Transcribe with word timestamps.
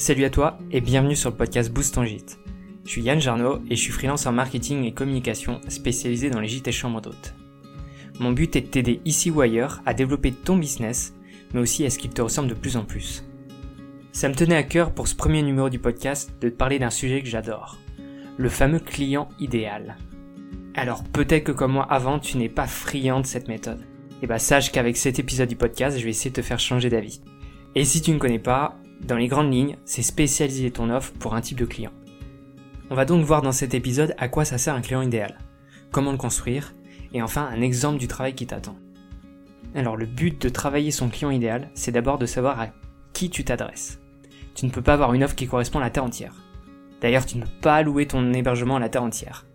Salut 0.00 0.24
à 0.24 0.30
toi 0.30 0.56
et 0.70 0.80
bienvenue 0.80 1.14
sur 1.14 1.28
le 1.28 1.36
podcast 1.36 1.70
Boost 1.70 1.94
ton 1.94 2.06
gîte. 2.06 2.38
Je 2.86 2.90
suis 2.90 3.02
Yann 3.02 3.20
Jarno 3.20 3.58
et 3.68 3.76
je 3.76 3.82
suis 3.82 3.92
freelance 3.92 4.24
en 4.24 4.32
marketing 4.32 4.84
et 4.84 4.94
communication 4.94 5.60
spécialisé 5.68 6.30
dans 6.30 6.40
les 6.40 6.48
gîtes 6.48 6.68
et 6.68 6.72
chambres 6.72 7.02
d'hôtes. 7.02 7.34
Mon 8.18 8.32
but 8.32 8.56
est 8.56 8.62
de 8.62 8.66
t'aider 8.68 9.02
ici 9.04 9.30
ou 9.30 9.42
ailleurs 9.42 9.82
à 9.84 9.92
développer 9.92 10.32
ton 10.32 10.56
business, 10.56 11.14
mais 11.52 11.60
aussi 11.60 11.84
à 11.84 11.90
ce 11.90 11.98
qu'il 11.98 12.12
te 12.12 12.22
ressemble 12.22 12.48
de 12.48 12.54
plus 12.54 12.78
en 12.78 12.86
plus. 12.86 13.26
Ça 14.12 14.30
me 14.30 14.34
tenait 14.34 14.56
à 14.56 14.62
cœur 14.62 14.94
pour 14.94 15.06
ce 15.06 15.14
premier 15.14 15.42
numéro 15.42 15.68
du 15.68 15.78
podcast 15.78 16.32
de 16.40 16.48
te 16.48 16.56
parler 16.56 16.78
d'un 16.78 16.88
sujet 16.88 17.20
que 17.20 17.28
j'adore, 17.28 17.76
le 18.38 18.48
fameux 18.48 18.80
client 18.80 19.28
idéal. 19.38 19.98
Alors 20.76 21.04
peut-être 21.04 21.44
que 21.44 21.52
comme 21.52 21.72
moi 21.72 21.86
avant, 21.90 22.18
tu 22.18 22.38
n'es 22.38 22.48
pas 22.48 22.66
friand 22.66 23.20
de 23.20 23.26
cette 23.26 23.48
méthode. 23.48 23.84
Et 24.22 24.26
bah 24.26 24.38
sache 24.38 24.72
qu'avec 24.72 24.96
cet 24.96 25.18
épisode 25.18 25.50
du 25.50 25.56
podcast, 25.56 25.98
je 25.98 26.04
vais 26.04 26.10
essayer 26.10 26.30
de 26.30 26.36
te 26.36 26.42
faire 26.42 26.58
changer 26.58 26.88
d'avis. 26.88 27.20
Et 27.74 27.84
si 27.84 28.00
tu 28.00 28.12
ne 28.12 28.18
connais 28.18 28.38
pas, 28.38 28.80
dans 29.00 29.16
les 29.16 29.28
grandes 29.28 29.52
lignes, 29.52 29.76
c'est 29.84 30.02
spécialiser 30.02 30.70
ton 30.70 30.90
offre 30.90 31.12
pour 31.14 31.34
un 31.34 31.40
type 31.40 31.58
de 31.58 31.64
client. 31.64 31.92
On 32.90 32.94
va 32.94 33.04
donc 33.04 33.24
voir 33.24 33.42
dans 33.42 33.52
cet 33.52 33.74
épisode 33.74 34.14
à 34.18 34.28
quoi 34.28 34.44
ça 34.44 34.58
sert 34.58 34.74
un 34.74 34.80
client 34.80 35.02
idéal, 35.02 35.38
comment 35.90 36.12
le 36.12 36.18
construire, 36.18 36.74
et 37.12 37.22
enfin 37.22 37.48
un 37.52 37.60
exemple 37.60 37.98
du 37.98 38.08
travail 38.08 38.34
qui 38.34 38.46
t'attend. 38.46 38.76
Alors 39.74 39.96
le 39.96 40.06
but 40.06 40.40
de 40.42 40.48
travailler 40.48 40.90
son 40.90 41.08
client 41.08 41.30
idéal, 41.30 41.70
c'est 41.74 41.92
d'abord 41.92 42.18
de 42.18 42.26
savoir 42.26 42.60
à 42.60 42.68
qui 43.12 43.30
tu 43.30 43.44
t'adresses. 43.44 44.00
Tu 44.54 44.66
ne 44.66 44.70
peux 44.70 44.82
pas 44.82 44.94
avoir 44.94 45.14
une 45.14 45.24
offre 45.24 45.36
qui 45.36 45.46
correspond 45.46 45.78
à 45.78 45.82
la 45.82 45.90
terre 45.90 46.04
entière. 46.04 46.34
D'ailleurs, 47.00 47.24
tu 47.24 47.38
ne 47.38 47.42
peux 47.42 47.60
pas 47.62 47.82
louer 47.82 48.06
ton 48.06 48.32
hébergement 48.32 48.76
à 48.76 48.80
la 48.80 48.88
terre 48.88 49.02
entière. 49.02 49.46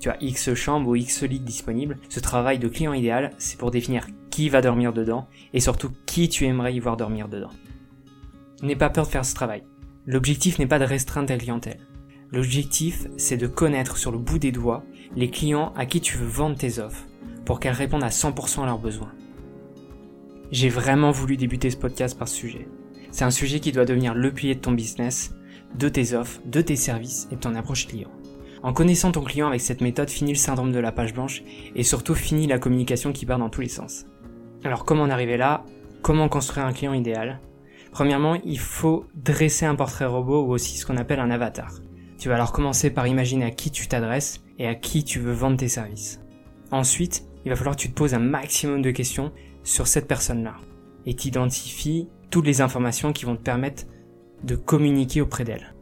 Tu 0.00 0.10
as 0.10 0.16
X 0.20 0.54
chambres 0.54 0.88
ou 0.88 0.96
X 0.96 1.22
lits 1.22 1.40
disponibles. 1.40 1.98
Ce 2.08 2.20
travail 2.20 2.58
de 2.58 2.68
client 2.68 2.92
idéal, 2.92 3.30
c'est 3.38 3.58
pour 3.58 3.70
définir 3.70 4.06
qui 4.30 4.48
va 4.48 4.60
dormir 4.60 4.92
dedans 4.92 5.28
et 5.52 5.60
surtout 5.60 5.92
qui 6.06 6.28
tu 6.28 6.44
aimerais 6.44 6.74
y 6.74 6.80
voir 6.80 6.96
dormir 6.96 7.28
dedans. 7.28 7.50
N'aie 8.62 8.76
pas 8.76 8.90
peur 8.90 9.06
de 9.06 9.10
faire 9.10 9.24
ce 9.24 9.34
travail. 9.34 9.62
L'objectif 10.06 10.58
n'est 10.58 10.66
pas 10.66 10.78
de 10.78 10.84
restreindre 10.84 11.28
ta 11.28 11.36
clientèle. 11.36 11.80
L'objectif, 12.32 13.06
c'est 13.16 13.36
de 13.36 13.46
connaître 13.46 13.96
sur 13.96 14.12
le 14.12 14.18
bout 14.18 14.38
des 14.38 14.52
doigts 14.52 14.84
les 15.16 15.30
clients 15.30 15.72
à 15.76 15.86
qui 15.86 16.00
tu 16.00 16.16
veux 16.16 16.26
vendre 16.26 16.56
tes 16.56 16.78
offres 16.78 17.06
pour 17.44 17.58
qu'elles 17.58 17.72
répondent 17.72 18.04
à 18.04 18.08
100% 18.08 18.62
à 18.62 18.66
leurs 18.66 18.78
besoins. 18.78 19.12
J'ai 20.52 20.68
vraiment 20.68 21.10
voulu 21.10 21.36
débuter 21.36 21.70
ce 21.70 21.76
podcast 21.76 22.18
par 22.18 22.28
ce 22.28 22.36
sujet. 22.36 22.68
C'est 23.10 23.24
un 23.24 23.30
sujet 23.30 23.60
qui 23.60 23.72
doit 23.72 23.84
devenir 23.84 24.14
le 24.14 24.32
pilier 24.32 24.54
de 24.54 24.60
ton 24.60 24.72
business, 24.72 25.34
de 25.76 25.88
tes 25.88 26.14
offres, 26.14 26.40
de 26.44 26.60
tes 26.60 26.76
services 26.76 27.28
et 27.32 27.36
de 27.36 27.40
ton 27.40 27.54
approche 27.54 27.88
client. 27.88 28.10
En 28.62 28.72
connaissant 28.72 29.10
ton 29.10 29.22
client 29.22 29.48
avec 29.48 29.60
cette 29.60 29.80
méthode, 29.80 30.10
finis 30.10 30.32
le 30.32 30.38
syndrome 30.38 30.70
de 30.70 30.78
la 30.78 30.92
page 30.92 31.14
blanche 31.14 31.42
et 31.74 31.82
surtout 31.82 32.14
finis 32.14 32.46
la 32.46 32.58
communication 32.58 33.12
qui 33.12 33.26
part 33.26 33.38
dans 33.38 33.48
tous 33.48 33.62
les 33.62 33.68
sens. 33.68 34.06
Alors 34.64 34.84
comment 34.84 35.04
en 35.04 35.10
arriver 35.10 35.36
là? 35.36 35.64
Comment 36.02 36.28
construire 36.28 36.66
un 36.66 36.72
client 36.72 36.92
idéal? 36.92 37.40
Premièrement, 37.92 38.36
il 38.44 38.58
faut 38.58 39.06
dresser 39.14 39.66
un 39.66 39.74
portrait 39.74 40.06
robot 40.06 40.44
ou 40.44 40.52
aussi 40.52 40.76
ce 40.78 40.86
qu'on 40.86 40.96
appelle 40.96 41.20
un 41.20 41.30
avatar. 41.30 41.80
Tu 42.18 42.28
vas 42.28 42.36
alors 42.36 42.52
commencer 42.52 42.90
par 42.90 43.06
imaginer 43.06 43.44
à 43.44 43.50
qui 43.50 43.70
tu 43.70 43.88
t'adresses 43.88 44.42
et 44.58 44.66
à 44.66 44.74
qui 44.74 45.04
tu 45.04 45.18
veux 45.18 45.32
vendre 45.32 45.56
tes 45.56 45.68
services. 45.68 46.20
Ensuite, 46.70 47.24
il 47.44 47.50
va 47.50 47.56
falloir 47.56 47.74
que 47.74 47.80
tu 47.80 47.90
te 47.90 47.94
poses 47.94 48.14
un 48.14 48.20
maximum 48.20 48.82
de 48.82 48.90
questions 48.90 49.32
sur 49.64 49.86
cette 49.86 50.06
personne-là 50.06 50.54
et 51.06 51.14
t'identifies 51.14 52.08
toutes 52.30 52.46
les 52.46 52.60
informations 52.60 53.12
qui 53.12 53.24
vont 53.24 53.36
te 53.36 53.42
permettre 53.42 53.84
de 54.44 54.54
communiquer 54.54 55.20
auprès 55.20 55.44
d'elle. 55.44 55.74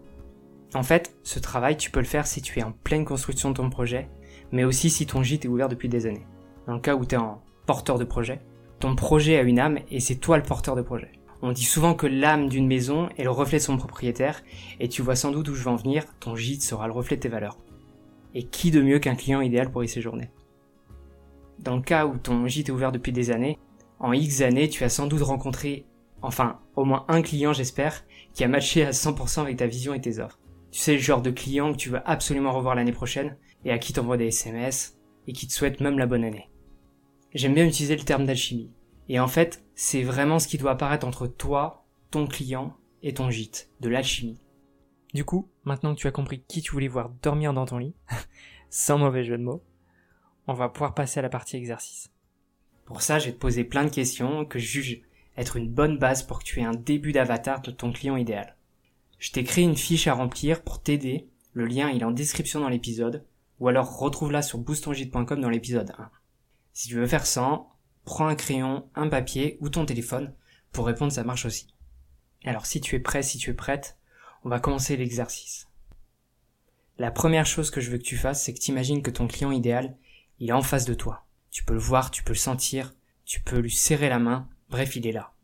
En 0.74 0.82
fait, 0.82 1.16
ce 1.22 1.38
travail, 1.38 1.76
tu 1.76 1.90
peux 1.90 2.00
le 2.00 2.06
faire 2.06 2.26
si 2.26 2.42
tu 2.42 2.58
es 2.58 2.62
en 2.62 2.72
pleine 2.72 3.04
construction 3.04 3.50
de 3.50 3.56
ton 3.56 3.70
projet, 3.70 4.08
mais 4.52 4.64
aussi 4.64 4.90
si 4.90 5.06
ton 5.06 5.22
gîte 5.22 5.44
est 5.44 5.48
ouvert 5.48 5.68
depuis 5.68 5.88
des 5.88 6.06
années. 6.06 6.26
Dans 6.66 6.74
le 6.74 6.80
cas 6.80 6.94
où 6.94 7.04
tu 7.04 7.14
es 7.14 7.18
porteur 7.66 7.98
de 7.98 8.04
projet, 8.04 8.40
ton 8.78 8.94
projet 8.94 9.38
a 9.38 9.42
une 9.42 9.58
âme 9.58 9.78
et 9.90 10.00
c'est 10.00 10.16
toi 10.16 10.36
le 10.36 10.42
porteur 10.42 10.76
de 10.76 10.82
projet. 10.82 11.10
On 11.40 11.52
dit 11.52 11.64
souvent 11.64 11.94
que 11.94 12.06
l'âme 12.06 12.48
d'une 12.48 12.66
maison 12.66 13.08
est 13.16 13.22
le 13.22 13.30
reflet 13.30 13.58
de 13.58 13.62
son 13.62 13.76
propriétaire, 13.76 14.42
et 14.80 14.88
tu 14.88 15.02
vois 15.02 15.14
sans 15.14 15.30
doute 15.30 15.48
où 15.48 15.54
je 15.54 15.62
veux 15.62 15.70
en 15.70 15.76
venir, 15.76 16.04
ton 16.18 16.34
gîte 16.34 16.62
sera 16.62 16.86
le 16.86 16.92
reflet 16.92 17.16
de 17.16 17.22
tes 17.22 17.28
valeurs. 17.28 17.58
Et 18.34 18.44
qui 18.44 18.70
de 18.70 18.82
mieux 18.82 18.98
qu'un 18.98 19.14
client 19.14 19.40
idéal 19.40 19.70
pour 19.70 19.84
y 19.84 19.88
séjourner? 19.88 20.30
Dans 21.60 21.76
le 21.76 21.82
cas 21.82 22.06
où 22.06 22.18
ton 22.18 22.46
gîte 22.46 22.68
est 22.68 22.72
ouvert 22.72 22.92
depuis 22.92 23.12
des 23.12 23.30
années, 23.30 23.58
en 24.00 24.12
X 24.12 24.42
années, 24.42 24.68
tu 24.68 24.84
as 24.84 24.88
sans 24.88 25.06
doute 25.06 25.22
rencontré, 25.22 25.86
enfin, 26.22 26.58
au 26.76 26.84
moins 26.84 27.04
un 27.08 27.22
client 27.22 27.52
j'espère, 27.52 28.04
qui 28.32 28.44
a 28.44 28.48
matché 28.48 28.84
à 28.84 28.90
100% 28.90 29.42
avec 29.42 29.56
ta 29.56 29.66
vision 29.66 29.94
et 29.94 30.00
tes 30.00 30.18
offres. 30.18 30.38
Tu 30.70 30.80
sais 30.80 30.94
le 30.94 30.98
genre 30.98 31.22
de 31.22 31.30
client 31.30 31.72
que 31.72 31.78
tu 31.78 31.88
veux 31.88 32.00
absolument 32.04 32.52
revoir 32.52 32.74
l'année 32.74 32.92
prochaine, 32.92 33.36
et 33.64 33.70
à 33.70 33.78
qui 33.78 33.92
t'envoie 33.92 34.16
des 34.16 34.26
SMS, 34.26 34.98
et 35.26 35.32
qui 35.32 35.46
te 35.46 35.52
souhaite 35.52 35.80
même 35.80 35.98
la 35.98 36.06
bonne 36.06 36.24
année. 36.24 36.48
J'aime 37.34 37.54
bien 37.54 37.66
utiliser 37.66 37.96
le 37.96 38.04
terme 38.04 38.26
d'alchimie. 38.26 38.70
Et 39.08 39.20
en 39.20 39.28
fait, 39.28 39.64
c'est 39.80 40.02
vraiment 40.02 40.40
ce 40.40 40.48
qui 40.48 40.58
doit 40.58 40.72
apparaître 40.72 41.06
entre 41.06 41.28
toi, 41.28 41.86
ton 42.10 42.26
client 42.26 42.76
et 43.04 43.14
ton 43.14 43.30
gîte, 43.30 43.70
de 43.78 43.88
l'alchimie. 43.88 44.40
Du 45.14 45.24
coup, 45.24 45.48
maintenant 45.62 45.94
que 45.94 46.00
tu 46.00 46.08
as 46.08 46.10
compris 46.10 46.42
qui 46.48 46.62
tu 46.62 46.72
voulais 46.72 46.88
voir 46.88 47.10
dormir 47.22 47.54
dans 47.54 47.64
ton 47.64 47.78
lit, 47.78 47.94
sans 48.70 48.98
mauvais 48.98 49.22
jeu 49.22 49.38
de 49.38 49.44
mots, 49.44 49.62
on 50.48 50.52
va 50.52 50.68
pouvoir 50.68 50.94
passer 50.94 51.20
à 51.20 51.22
la 51.22 51.28
partie 51.28 51.56
exercice. 51.56 52.10
Pour 52.86 53.02
ça, 53.02 53.20
je 53.20 53.26
vais 53.26 53.32
te 53.32 53.38
poser 53.38 53.62
plein 53.62 53.84
de 53.84 53.94
questions 53.94 54.44
que 54.44 54.58
je 54.58 54.66
juge 54.66 55.02
être 55.36 55.56
une 55.56 55.70
bonne 55.70 55.96
base 55.96 56.24
pour 56.24 56.40
que 56.40 56.44
tu 56.44 56.58
aies 56.58 56.64
un 56.64 56.74
début 56.74 57.12
d'avatar 57.12 57.62
de 57.62 57.70
ton 57.70 57.92
client 57.92 58.16
idéal. 58.16 58.56
Je 59.20 59.30
t'ai 59.30 59.44
créé 59.44 59.62
une 59.62 59.76
fiche 59.76 60.08
à 60.08 60.14
remplir 60.14 60.62
pour 60.62 60.82
t'aider, 60.82 61.28
le 61.52 61.66
lien 61.66 61.88
est 61.88 62.02
en 62.02 62.10
description 62.10 62.58
dans 62.58 62.68
l'épisode, 62.68 63.24
ou 63.60 63.68
alors 63.68 63.96
retrouve-la 63.96 64.42
sur 64.42 64.58
boostongite.com 64.58 65.40
dans 65.40 65.50
l'épisode 65.50 65.92
1. 65.96 66.10
Si 66.72 66.88
tu 66.88 66.96
veux 66.96 67.06
faire 67.06 67.26
ça, 67.26 67.68
prends 68.08 68.26
un 68.26 68.34
crayon, 68.34 68.88
un 68.94 69.08
papier 69.08 69.58
ou 69.60 69.68
ton 69.68 69.84
téléphone. 69.84 70.34
Pour 70.72 70.86
répondre, 70.86 71.12
ça 71.12 71.24
marche 71.24 71.44
aussi. 71.44 71.66
Alors 72.42 72.64
si 72.64 72.80
tu 72.80 72.96
es 72.96 73.00
prêt, 73.00 73.22
si 73.22 73.36
tu 73.36 73.50
es 73.50 73.54
prête, 73.54 73.98
on 74.44 74.48
va 74.48 74.60
commencer 74.60 74.96
l'exercice. 74.96 75.68
La 76.96 77.10
première 77.10 77.44
chose 77.44 77.70
que 77.70 77.82
je 77.82 77.90
veux 77.90 77.98
que 77.98 78.02
tu 78.02 78.16
fasses, 78.16 78.42
c'est 78.42 78.54
que 78.54 78.60
tu 78.60 78.70
imagines 78.70 79.02
que 79.02 79.10
ton 79.10 79.28
client 79.28 79.52
idéal, 79.52 79.94
il 80.38 80.48
est 80.48 80.52
en 80.52 80.62
face 80.62 80.86
de 80.86 80.94
toi. 80.94 81.26
Tu 81.50 81.64
peux 81.64 81.74
le 81.74 81.80
voir, 81.80 82.10
tu 82.10 82.22
peux 82.22 82.32
le 82.32 82.38
sentir, 82.38 82.94
tu 83.26 83.40
peux 83.40 83.58
lui 83.58 83.70
serrer 83.70 84.08
la 84.08 84.18
main, 84.18 84.48
bref, 84.70 84.96
il 84.96 85.06
est 85.06 85.12
là. 85.12 85.34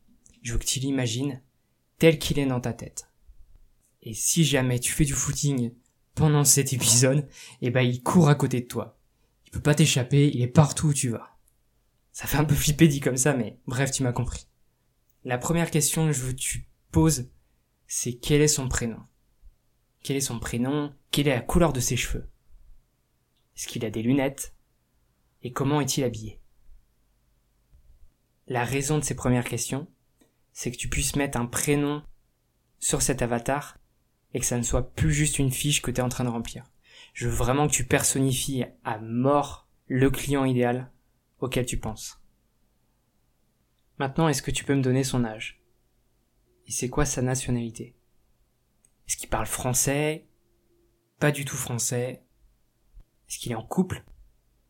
Je 0.41 0.55
veux 0.55 0.59
que 0.59 0.65
tu 0.65 0.81
l'imagines 0.81 1.43
tel 1.99 2.19
qu'il 2.19 2.39
est 2.39 2.47
dans 2.47 2.61
ta 2.61 2.73
tête. 2.73 3.11
Et 4.03 4.15
si 4.15 4.43
jamais 4.43 4.79
tu 4.79 4.91
fais 4.91 5.05
du 5.05 5.13
footing 5.13 5.73
pendant 6.15 6.45
cet 6.45 6.73
épisode, 6.73 7.29
eh 7.61 7.71
ben 7.71 7.83
il 7.83 8.03
court 8.03 8.31
à 8.31 8.35
côté 8.35 8.63
de 8.63 8.67
toi. 8.67 8.99
Il 9.45 9.51
peut 9.51 9.61
pas 9.61 9.75
t'échapper, 9.75 10.31
il 10.33 10.41
est 10.41 10.49
partout 10.49 10.89
où 10.89 10.95
tu 10.95 11.11
vas. 11.11 11.34
Ça 12.15 12.29
fait 12.29 12.37
un 12.37 12.45
peu 12.45 12.55
flipper 12.55 12.87
dit 12.87 13.01
comme 13.01 13.17
ça, 13.17 13.35
mais 13.35 13.59
bref, 13.67 13.91
tu 13.91 14.05
m'as 14.05 14.13
compris. 14.13 14.47
La 15.25 15.37
première 15.37 15.73
question 15.73 16.07
que 16.07 16.13
je 16.13 16.23
veux 16.23 16.33
que 16.33 16.39
tu 16.39 16.69
poses, 16.93 17.29
c'est 17.89 18.13
quel 18.13 18.41
est 18.41 18.47
son 18.47 18.69
prénom? 18.69 19.01
Quel 20.05 20.17
est 20.17 20.21
son 20.21 20.39
prénom? 20.39 20.95
Quelle 21.11 21.27
est 21.27 21.35
la 21.35 21.41
couleur 21.41 21.73
de 21.73 21.81
ses 21.81 21.97
cheveux? 21.97 22.31
Est-ce 23.57 23.67
qu'il 23.67 23.85
a 23.85 23.91
des 23.91 24.03
lunettes? 24.03 24.55
Et 25.43 25.53
comment 25.53 25.81
est-il 25.81 26.05
habillé? 26.05 26.41
La 28.47 28.65
raison 28.65 28.99
de 28.99 29.05
ces 29.05 29.17
premières 29.17 29.49
questions, 29.49 29.89
c'est 30.53 30.71
que 30.71 30.77
tu 30.77 30.89
puisses 30.89 31.17
mettre 31.17 31.37
un 31.37 31.47
prénom 31.47 32.05
sur 32.79 33.03
cet 33.03 33.23
avatar 33.23 33.79
et 34.35 34.39
que 34.39 34.47
ça 34.47 34.57
ne 34.57 34.63
soit 34.63 34.95
plus 34.95 35.13
juste 35.13 35.41
une 35.41 35.51
fiche 35.51 35.83
que 35.83 35.91
tu 35.91 36.01
es 36.01 36.05
en 36.05 36.09
train 36.09 36.25
de 36.25 36.29
remplir. 36.29 36.63
Je 37.13 37.27
veux 37.27 37.35
vraiment 37.35 37.67
que 37.67 37.73
tu 37.73 37.85
personnifies 37.85 38.67
à 38.85 39.01
mort 39.01 39.69
le 39.89 40.11
client 40.11 40.45
idéal 40.45 40.93
auquel 41.45 41.67
tu 41.67 41.79
penses. 41.79 42.21
Maintenant, 43.99 44.29
est-ce 44.29 44.43
que 44.43 44.51
tu 44.51 44.65
peux 44.65 44.75
me 44.75 44.83
donner 44.83 45.05
son 45.05 45.25
âge? 45.25 45.61
Et 46.67 46.73
c'est 46.73 46.89
quoi 46.89 47.05
sa 47.05 47.23
nationalité? 47.23 47.95
Est-ce 49.07 49.17
qu'il 49.17 49.29
parle 49.29 49.47
français? 49.47 50.27
Pas 51.21 51.31
du 51.31 51.45
tout 51.45 51.57
français. 51.57 52.25
Est-ce 53.29 53.39
qu'il 53.39 53.53
est 53.53 53.57
en 53.57 53.67
couple? 53.67 54.05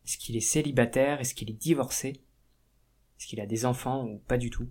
Est-ce 0.05 0.17
qu'il 0.17 0.35
est 0.35 0.41
célibataire? 0.41 1.21
Est-ce 1.21 1.33
qu'il 1.33 1.49
est 1.49 1.53
divorcé? 1.53 2.21
Est-ce 3.17 3.27
qu'il 3.27 3.41
a 3.41 3.45
des 3.45 3.65
enfants 3.65 4.05
ou 4.05 4.19
pas 4.19 4.37
du 4.37 4.49
tout? 4.49 4.69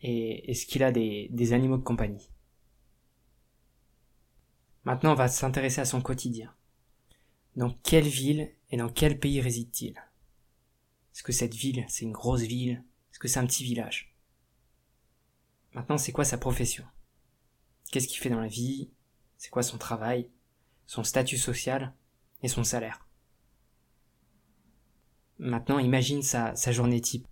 Et 0.00 0.50
est-ce 0.50 0.66
qu'il 0.66 0.84
a 0.84 0.92
des, 0.92 1.28
des 1.30 1.52
animaux 1.54 1.78
de 1.78 1.82
compagnie? 1.82 2.30
Maintenant, 4.84 5.12
on 5.12 5.16
va 5.16 5.28
s'intéresser 5.28 5.80
à 5.80 5.86
son 5.86 6.00
quotidien. 6.00 6.54
Dans 7.56 7.70
quelle 7.82 8.06
ville 8.06 8.52
et 8.70 8.76
dans 8.76 8.88
quel 8.88 9.18
pays 9.18 9.40
réside-t-il? 9.40 10.00
Est-ce 11.18 11.24
que 11.24 11.32
cette 11.32 11.56
ville, 11.56 11.84
c'est 11.88 12.04
une 12.04 12.12
grosse 12.12 12.42
ville? 12.42 12.84
Est-ce 13.10 13.18
que 13.18 13.26
c'est 13.26 13.40
un 13.40 13.46
petit 13.46 13.64
village? 13.64 14.14
Maintenant, 15.72 15.98
c'est 15.98 16.12
quoi 16.12 16.24
sa 16.24 16.38
profession? 16.38 16.84
Qu'est-ce 17.90 18.06
qu'il 18.06 18.20
fait 18.20 18.30
dans 18.30 18.38
la 18.38 18.46
vie? 18.46 18.92
C'est 19.36 19.50
quoi 19.50 19.64
son 19.64 19.78
travail? 19.78 20.30
Son 20.86 21.02
statut 21.02 21.36
social 21.36 21.92
Et 22.44 22.46
son 22.46 22.62
salaire? 22.62 23.08
Maintenant, 25.40 25.80
imagine 25.80 26.22
sa, 26.22 26.54
sa 26.54 26.70
journée 26.70 27.00
type. 27.00 27.26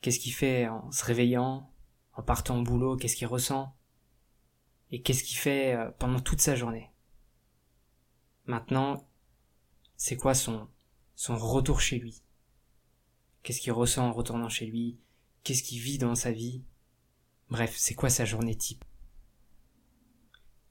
Qu'est-ce 0.00 0.18
qu'il 0.18 0.34
fait 0.34 0.66
en 0.66 0.90
se 0.90 1.04
réveillant, 1.04 1.72
en 2.14 2.22
partant 2.24 2.58
au 2.58 2.64
boulot, 2.64 2.96
qu'est-ce 2.96 3.14
qu'il 3.14 3.28
ressent? 3.28 3.76
Et 4.90 5.02
qu'est-ce 5.02 5.22
qu'il 5.22 5.38
fait 5.38 5.76
euh, 5.76 5.88
pendant 6.00 6.18
toute 6.18 6.40
sa 6.40 6.56
journée? 6.56 6.90
Maintenant, 8.46 9.08
c'est 9.96 10.16
quoi 10.16 10.34
son, 10.34 10.68
son 11.14 11.36
retour 11.36 11.80
chez 11.80 12.00
lui? 12.00 12.24
Qu'est-ce 13.48 13.62
qu'il 13.62 13.72
ressent 13.72 14.06
en 14.06 14.12
retournant 14.12 14.50
chez 14.50 14.66
lui? 14.66 14.98
Qu'est-ce 15.42 15.62
qu'il 15.62 15.80
vit 15.80 15.96
dans 15.96 16.14
sa 16.14 16.32
vie? 16.32 16.62
Bref, 17.48 17.74
c'est 17.78 17.94
quoi 17.94 18.10
sa 18.10 18.26
journée 18.26 18.54
type? 18.54 18.84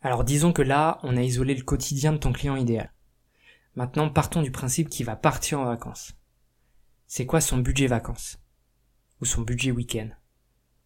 Alors 0.01 0.23
disons 0.23 0.53
que 0.53 0.61
là, 0.61 0.99
on 1.01 1.17
a 1.17 1.23
isolé 1.23 1.55
le 1.55 1.63
quotidien 1.63 2.13
de 2.13 2.19
ton 2.19 2.31
client 2.31 2.55
idéal. 2.55 2.93
Maintenant, 3.73 4.11
partons 4.11 4.43
du 4.43 4.51
principe 4.51 4.89
qu'il 4.89 5.07
va 5.07 5.15
partir 5.15 5.59
en 5.59 5.65
vacances. 5.65 6.13
C'est 7.07 7.25
quoi 7.25 7.41
son 7.41 7.57
budget 7.57 7.87
vacances? 7.87 8.37
Ou 9.21 9.25
son 9.25 9.41
budget 9.41 9.71
week-end? 9.71 10.09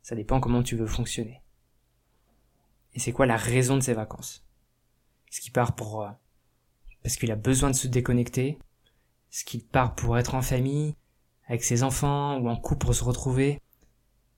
Ça 0.01 0.15
dépend 0.15 0.39
comment 0.39 0.63
tu 0.63 0.77
veux 0.77 0.87
fonctionner. 0.87 1.41
Et 2.93 3.01
c'est 3.01 3.11
quoi 3.11 3.25
la 3.25 3.35
raison 3.35 3.75
de 3.75 3.81
ses 3.81 3.95
vacances? 3.95 4.45
Est-ce 5.29 5.41
qu'il 5.41 5.51
part 5.51 5.75
pour... 5.75 6.03
Euh, 6.03 6.11
parce 7.03 7.17
qu'il 7.17 7.33
a 7.33 7.35
besoin 7.35 7.69
de 7.69 7.75
se 7.75 7.89
déconnecter? 7.89 8.59
Est-ce 9.29 9.43
qu'il 9.43 9.65
part 9.65 9.93
pour 9.93 10.17
être 10.17 10.35
en 10.35 10.41
famille? 10.41 10.95
Avec 11.51 11.65
ses 11.65 11.83
enfants 11.83 12.39
Ou 12.39 12.47
en 12.47 12.55
couple 12.55 12.85
pour 12.85 12.95
se 12.95 13.03
retrouver 13.03 13.59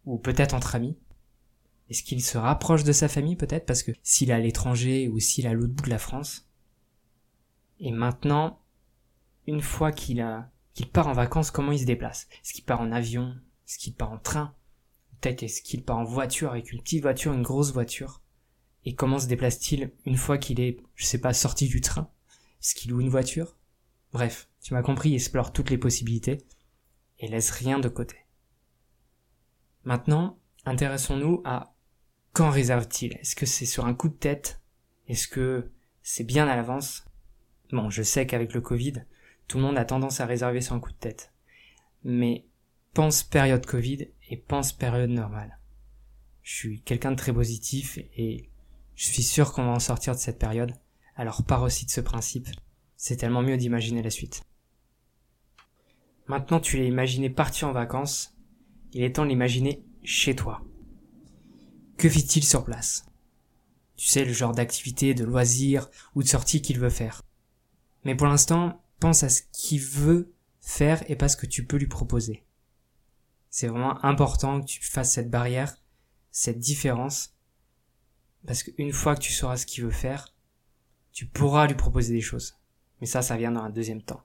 Ou 0.05 0.17
peut-être 0.17 0.55
entre 0.55 0.73
amis. 0.73 0.97
Est-ce 1.87 2.01
qu'il 2.01 2.23
se 2.23 2.39
rapproche 2.39 2.83
de 2.83 2.91
sa 2.91 3.07
famille 3.07 3.35
peut-être? 3.35 3.67
Parce 3.67 3.83
que 3.83 3.91
s'il 4.01 4.31
est 4.31 4.33
à 4.33 4.39
l'étranger 4.39 5.07
ou 5.09 5.19
s'il 5.19 5.45
est 5.45 5.49
à 5.49 5.53
l'autre 5.53 5.73
bout 5.73 5.83
de 5.83 5.91
la 5.91 5.99
France. 5.99 6.49
Et 7.79 7.91
maintenant, 7.91 8.59
une 9.45 9.61
fois 9.61 9.91
qu'il 9.91 10.21
a 10.21 10.49
qu'il 10.73 10.89
part 10.89 11.07
en 11.07 11.13
vacances, 11.13 11.51
comment 11.51 11.71
il 11.71 11.81
se 11.81 11.85
déplace? 11.85 12.27
Est-ce 12.31 12.51
qu'il 12.51 12.63
part 12.65 12.81
en 12.81 12.91
avion? 12.91 13.35
Est-ce 13.67 13.77
qu'il 13.77 13.93
part 13.93 14.11
en 14.11 14.17
train? 14.17 14.55
Peut-être 15.21 15.43
est-ce 15.43 15.61
qu'il 15.61 15.83
part 15.83 15.99
en 15.99 16.05
voiture 16.05 16.49
avec 16.49 16.71
une 16.71 16.81
petite 16.81 17.03
voiture, 17.03 17.31
une 17.31 17.43
grosse 17.43 17.73
voiture? 17.73 18.23
Et 18.85 18.95
comment 18.95 19.19
se 19.19 19.27
déplace-t-il 19.27 19.91
une 20.07 20.17
fois 20.17 20.39
qu'il 20.39 20.59
est, 20.59 20.79
je 20.95 21.05
sais 21.05 21.21
pas, 21.21 21.33
sorti 21.33 21.67
du 21.67 21.79
train? 21.79 22.09
Est-ce 22.59 22.73
qu'il 22.73 22.89
loue 22.89 23.01
une 23.01 23.09
voiture? 23.09 23.55
Bref, 24.13 24.49
tu 24.63 24.73
m'as 24.73 24.81
compris, 24.81 25.13
explore 25.13 25.53
toutes 25.53 25.69
les 25.69 25.77
possibilités 25.77 26.39
et 27.23 27.27
laisse 27.29 27.51
rien 27.51 27.79
de 27.79 27.87
côté. 27.87 28.17
Maintenant, 29.85 30.37
intéressons-nous 30.65 31.41
à 31.45 31.73
quand 32.33 32.49
réserve-t-il? 32.49 33.13
Est-ce 33.13 33.37
que 33.37 33.45
c'est 33.45 33.65
sur 33.65 33.85
un 33.85 33.93
coup 33.93 34.09
de 34.09 34.13
tête? 34.13 34.61
Est-ce 35.07 35.29
que 35.29 35.71
c'est 36.01 36.25
bien 36.25 36.49
à 36.49 36.57
l'avance? 36.57 37.05
Bon, 37.71 37.89
je 37.89 38.03
sais 38.03 38.27
qu'avec 38.27 38.53
le 38.53 38.59
Covid, 38.59 39.05
tout 39.47 39.57
le 39.57 39.63
monde 39.63 39.77
a 39.77 39.85
tendance 39.85 40.19
à 40.19 40.25
réserver 40.25 40.59
son 40.59 40.81
coup 40.81 40.91
de 40.91 40.97
tête. 40.97 41.31
Mais 42.03 42.45
pense 42.93 43.23
période 43.23 43.65
Covid 43.65 44.09
et 44.29 44.35
pense 44.35 44.73
période 44.73 45.09
normale. 45.09 45.59
Je 46.41 46.53
suis 46.53 46.81
quelqu'un 46.81 47.11
de 47.11 47.15
très 47.15 47.31
positif 47.31 47.99
et 48.17 48.49
je 48.95 49.05
suis 49.05 49.23
sûr 49.23 49.53
qu'on 49.53 49.63
va 49.63 49.71
en 49.71 49.79
sortir 49.79 50.13
de 50.13 50.19
cette 50.19 50.39
période. 50.39 50.73
Alors 51.15 51.45
pars 51.45 51.63
aussi 51.63 51.85
de 51.85 51.91
ce 51.91 52.01
principe. 52.01 52.49
C'est 52.97 53.15
tellement 53.15 53.41
mieux 53.41 53.55
d'imaginer 53.55 54.03
la 54.03 54.09
suite. 54.09 54.43
Maintenant 56.27 56.59
tu 56.59 56.77
l'as 56.77 56.85
imaginé 56.85 57.29
partir 57.29 57.67
en 57.67 57.73
vacances, 57.73 58.35
il 58.93 59.03
est 59.03 59.15
temps 59.15 59.23
de 59.23 59.29
l'imaginer 59.29 59.83
chez 60.03 60.35
toi. 60.35 60.61
Que 61.97 62.07
vit-il 62.07 62.43
sur 62.43 62.63
place? 62.63 63.05
Tu 63.95 64.07
sais 64.07 64.25
le 64.25 64.33
genre 64.33 64.53
d'activité, 64.53 65.13
de 65.13 65.23
loisirs 65.23 65.89
ou 66.15 66.23
de 66.23 66.27
sortie 66.27 66.61
qu'il 66.61 66.79
veut 66.79 66.89
faire. 66.89 67.21
Mais 68.03 68.15
pour 68.15 68.27
l'instant, 68.27 68.83
pense 68.99 69.23
à 69.23 69.29
ce 69.29 69.41
qu'il 69.51 69.81
veut 69.81 70.33
faire 70.61 71.03
et 71.09 71.15
pas 71.15 71.27
ce 71.27 71.37
que 71.37 71.45
tu 71.45 71.65
peux 71.65 71.77
lui 71.77 71.87
proposer. 71.87 72.45
C'est 73.49 73.67
vraiment 73.67 74.03
important 74.03 74.61
que 74.61 74.65
tu 74.65 74.81
fasses 74.81 75.11
cette 75.11 75.29
barrière, 75.29 75.75
cette 76.31 76.59
différence, 76.59 77.35
parce 78.47 78.63
qu'une 78.63 78.93
fois 78.93 79.15
que 79.15 79.21
tu 79.21 79.31
sauras 79.31 79.57
ce 79.57 79.65
qu'il 79.65 79.83
veut 79.83 79.91
faire, 79.91 80.33
tu 81.11 81.25
pourras 81.25 81.67
lui 81.67 81.75
proposer 81.75 82.13
des 82.13 82.21
choses. 82.21 82.57
Mais 82.99 83.07
ça, 83.07 83.21
ça 83.21 83.37
vient 83.37 83.51
dans 83.51 83.63
un 83.63 83.69
deuxième 83.69 84.01
temps. 84.01 84.23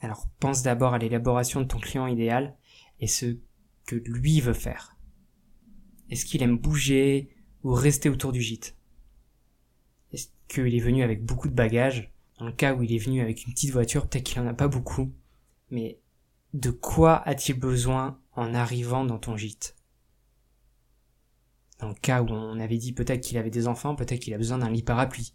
Alors 0.00 0.28
pense 0.40 0.62
d'abord 0.62 0.94
à 0.94 0.98
l'élaboration 0.98 1.60
de 1.60 1.66
ton 1.66 1.78
client 1.78 2.06
idéal 2.06 2.56
et 3.00 3.06
ce 3.06 3.38
que 3.86 3.96
lui 3.96 4.40
veut 4.40 4.52
faire. 4.52 4.96
Est-ce 6.10 6.24
qu'il 6.26 6.42
aime 6.42 6.58
bouger 6.58 7.34
ou 7.62 7.72
rester 7.72 8.08
autour 8.08 8.32
du 8.32 8.40
gîte? 8.40 8.76
Est-ce 10.12 10.28
qu'il 10.48 10.74
est 10.74 10.80
venu 10.80 11.02
avec 11.02 11.24
beaucoup 11.24 11.48
de 11.48 11.54
bagages? 11.54 12.12
Dans 12.38 12.46
le 12.46 12.52
cas 12.52 12.74
où 12.74 12.82
il 12.82 12.92
est 12.92 12.98
venu 12.98 13.20
avec 13.20 13.46
une 13.46 13.52
petite 13.52 13.70
voiture, 13.70 14.06
peut-être 14.06 14.24
qu'il 14.24 14.40
en 14.40 14.46
a 14.46 14.54
pas 14.54 14.68
beaucoup, 14.68 15.12
mais 15.70 16.00
de 16.52 16.70
quoi 16.70 17.26
a-t-il 17.26 17.58
besoin 17.58 18.20
en 18.32 18.54
arrivant 18.54 19.04
dans 19.04 19.18
ton 19.18 19.36
gîte? 19.36 19.76
Dans 21.80 21.88
le 21.88 21.94
cas 21.94 22.22
où 22.22 22.28
on 22.28 22.60
avait 22.60 22.78
dit 22.78 22.92
peut-être 22.92 23.20
qu'il 23.20 23.38
avait 23.38 23.50
des 23.50 23.66
enfants, 23.66 23.94
peut-être 23.94 24.20
qu'il 24.20 24.34
a 24.34 24.38
besoin 24.38 24.58
d'un 24.58 24.70
lit 24.70 24.82
parapluie, 24.82 25.34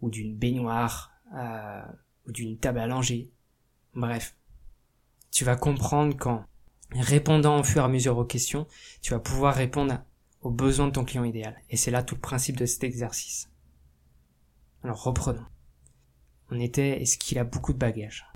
ou 0.00 0.10
d'une 0.10 0.36
baignoire, 0.36 1.12
euh, 1.36 1.82
ou 2.26 2.32
d'une 2.32 2.58
table 2.58 2.78
à 2.78 2.86
langer. 2.86 3.30
Bref, 3.94 4.36
tu 5.30 5.44
vas 5.44 5.56
comprendre 5.56 6.16
qu'en 6.16 6.44
répondant 6.92 7.60
au 7.60 7.64
fur 7.64 7.82
et 7.82 7.84
à 7.84 7.88
mesure 7.88 8.18
aux 8.18 8.24
questions, 8.24 8.66
tu 9.02 9.12
vas 9.12 9.20
pouvoir 9.20 9.54
répondre 9.54 10.02
aux 10.42 10.50
besoins 10.50 10.86
de 10.86 10.92
ton 10.92 11.04
client 11.04 11.24
idéal. 11.24 11.60
Et 11.70 11.76
c'est 11.76 11.90
là 11.90 12.02
tout 12.02 12.14
le 12.14 12.20
principe 12.20 12.56
de 12.56 12.66
cet 12.66 12.84
exercice. 12.84 13.50
Alors 14.82 15.02
reprenons. 15.02 15.44
On 16.50 16.58
était 16.58 17.02
est-ce 17.02 17.18
qu'il 17.18 17.38
a 17.38 17.44
beaucoup 17.44 17.72
de 17.72 17.78
bagages? 17.78 18.26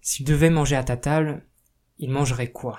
S'il 0.00 0.24
devait 0.24 0.50
manger 0.50 0.76
à 0.76 0.84
ta 0.84 0.96
table, 0.96 1.44
il 1.98 2.10
mangerait 2.10 2.52
quoi? 2.52 2.78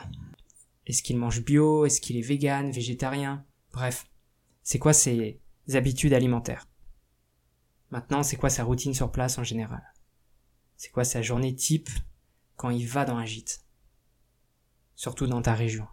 Est-ce 0.85 1.03
qu'il 1.03 1.17
mange 1.17 1.43
bio? 1.43 1.85
Est-ce 1.85 1.99
qu'il 1.99 2.17
est 2.17 2.21
vegan, 2.21 2.71
végétarien? 2.71 3.45
Bref, 3.73 4.07
c'est 4.63 4.79
quoi 4.79 4.93
ses 4.93 5.41
habitudes 5.73 6.13
alimentaires? 6.13 6.67
Maintenant, 7.91 8.23
c'est 8.23 8.37
quoi 8.37 8.49
sa 8.49 8.63
routine 8.63 8.93
sur 8.93 9.11
place 9.11 9.37
en 9.37 9.43
général? 9.43 9.83
C'est 10.77 10.91
quoi 10.91 11.03
sa 11.03 11.21
journée 11.21 11.55
type 11.55 11.89
quand 12.55 12.69
il 12.69 12.87
va 12.87 13.03
dans 13.03 13.17
un 13.17 13.25
gîte? 13.25 13.65
Surtout 14.95 15.27
dans 15.27 15.41
ta 15.41 15.53
région. 15.53 15.87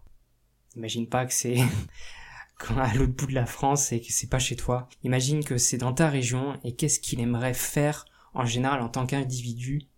Imagine 0.77 1.09
pas 1.09 1.27
que 1.27 1.33
c'est 1.33 1.57
à 2.69 2.95
l'autre 2.95 3.13
bout 3.13 3.27
de 3.27 3.35
la 3.35 3.47
France 3.47 3.93
et 3.93 4.01
que 4.01 4.13
c'est 4.13 4.29
pas 4.29 4.39
chez 4.39 4.57
toi. 4.57 4.89
Imagine 5.03 5.43
que 5.43 5.59
c'est 5.59 5.79
dans 5.79 5.93
ta 5.93 6.09
région 6.09 6.59
et 6.65 6.75
qu'est-ce 6.75 7.01
qu'il 7.01 7.21
aimerait 7.21 7.55
faire 7.55 8.05
en 8.35 8.45
général 8.45 8.83
en 8.83 8.89
tant 8.89 9.07
qu'individu 9.07 9.89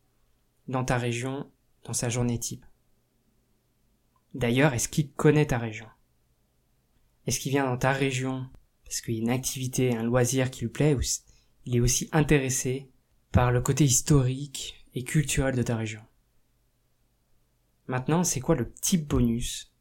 dans 0.69 0.85
ta 0.85 0.99
région, 0.99 1.51
dans 1.85 1.93
sa 1.93 2.09
journée 2.09 2.39
type? 2.39 2.65
D'ailleurs, 4.35 4.75
est-ce 4.75 4.89
qu'il 4.89 5.11
connaît 5.13 5.47
ta 5.47 5.59
région? 5.59 5.87
Est-ce 7.27 7.41
qu'il 7.41 7.53
vient 7.53 7.67
dans 7.67 7.79
ta 7.79 7.93
région 7.93 8.49
parce 8.85 9.01
qu'il 9.01 9.15
y 9.15 9.19
a 9.19 9.23
une 9.23 9.31
activité, 9.31 9.97
un 9.97 10.05
loisir 10.05 10.51
qui 10.51 10.63
lui 10.63 10.71
plaît 10.71 10.95
ou 10.95 11.01
il 11.65 11.77
est 11.77 11.81
aussi 11.81 12.09
intéressé 12.13 12.89
par 13.37 13.53
le 13.53 13.61
côté 13.61 13.85
historique 13.85 14.83
et 14.95 15.05
culturel 15.05 15.55
de 15.55 15.63
ta 15.63 15.77
région 15.77 16.01
Maintenant, 17.87 18.25
c'est 18.25 18.41
quoi 18.41 18.55
le 18.55 18.67
petit 18.67 18.97
bonus 18.97 19.75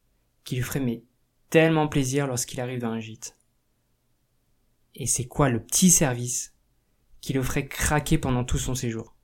qui 0.44 0.56
lui 0.56 0.62
ferait 0.62 1.02
tellement 1.48 1.88
plaisir 1.88 2.26
lorsqu'il 2.26 2.60
arrive 2.60 2.80
dans 2.80 2.90
un 2.90 3.00
gîte? 3.00 3.34
Et 4.94 5.06
c'est 5.06 5.24
quoi 5.24 5.48
le 5.48 5.64
petit 5.64 5.88
service 5.88 6.54
qui 7.22 7.32
le 7.32 7.42
ferait 7.42 7.66
craquer 7.66 8.18
pendant 8.18 8.44
tout 8.44 8.58
son 8.58 8.74
séjour? 8.74 9.16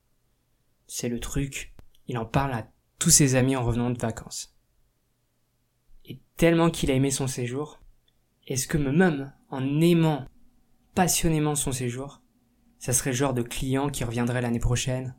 C'est 0.87 1.09
le 1.09 1.19
truc, 1.19 1.75
il 2.07 2.17
en 2.17 2.25
parle 2.25 2.53
à 2.53 2.67
tous 2.97 3.11
ses 3.11 3.35
amis 3.35 3.55
en 3.55 3.63
revenant 3.63 3.91
de 3.91 3.99
vacances. 3.99 4.57
Et 6.05 6.19
tellement 6.37 6.71
qu'il 6.71 6.89
a 6.89 6.95
aimé 6.95 7.11
son 7.11 7.27
séjour, 7.27 7.79
est-ce 8.47 8.67
que 8.67 8.79
même 8.79 9.31
en 9.51 9.79
aimant 9.79 10.25
passionnément 10.95 11.53
son 11.53 11.71
séjour, 11.71 12.22
ça 12.83 12.91
serait 12.91 13.11
le 13.11 13.15
genre 13.15 13.33
de 13.33 13.43
client 13.43 13.89
qui 13.89 14.03
reviendrait 14.03 14.41
l'année 14.41 14.59
prochaine 14.59 15.15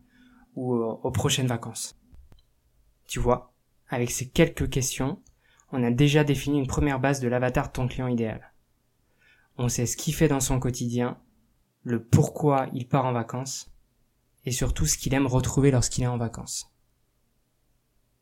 ou 0.54 0.75
aux 0.75 1.11
prochaines 1.11 1.47
vacances 1.47 1.99
Tu 3.06 3.18
vois, 3.18 3.54
avec 3.88 4.11
ces 4.11 4.28
quelques 4.28 4.68
questions, 4.68 5.23
on 5.73 5.83
a 5.83 5.90
déjà 5.90 6.25
défini 6.25 6.59
une 6.59 6.66
première 6.66 7.00
base 7.00 7.21
de 7.21 7.28
l'avatar 7.28 7.68
de 7.68 7.73
ton 7.73 7.88
client 7.88 8.06
idéal. 8.06 8.52
On 9.56 9.71
sait 9.71 9.87
ce 9.87 9.97
qu'il 9.97 10.14
fait 10.14 10.28
dans 10.28 10.40
son 10.40 10.61
quotidien, 10.61 11.18
le 11.85 12.04
pourquoi 12.04 12.68
il 12.75 12.87
part 12.87 13.06
en 13.06 13.14
vacances, 13.14 13.73
et 14.44 14.50
surtout 14.50 14.85
ce 14.85 14.99
qu'il 14.99 15.14
aime 15.14 15.26
retrouver 15.26 15.71
lorsqu'il 15.71 16.04
est 16.04 16.06
en 16.06 16.18
vacances. 16.18 16.71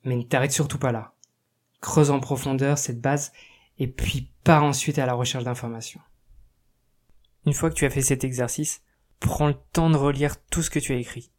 Mais 0.05 0.15
ne 0.15 0.23
t'arrête 0.23 0.53
surtout 0.53 0.79
pas 0.79 0.93
là. 0.93 1.15
Creuse 1.81 2.13
en 2.13 2.21
profondeur 2.21 2.79
cette 2.79 3.01
base 3.01 3.33
et 3.81 3.89
puis 3.89 4.31
pars 4.45 4.63
ensuite 4.63 5.01
à 5.01 5.07
la 5.07 5.15
recherche 5.15 5.43
d'informations. 5.43 6.01
Une 7.45 7.55
fois 7.55 7.71
que 7.71 7.75
tu 7.75 7.87
as 7.87 7.91
fait 7.91 8.03
cet 8.03 8.23
exercice, 8.23 8.85
prends 9.27 9.49
le 9.49 9.57
temps 9.73 9.91
de 9.91 9.97
relire 9.97 10.43
tout 10.47 10.63
ce 10.63 10.71
que 10.71 10.79
tu 10.79 10.93
as 10.93 10.97
écrit. 10.97 11.33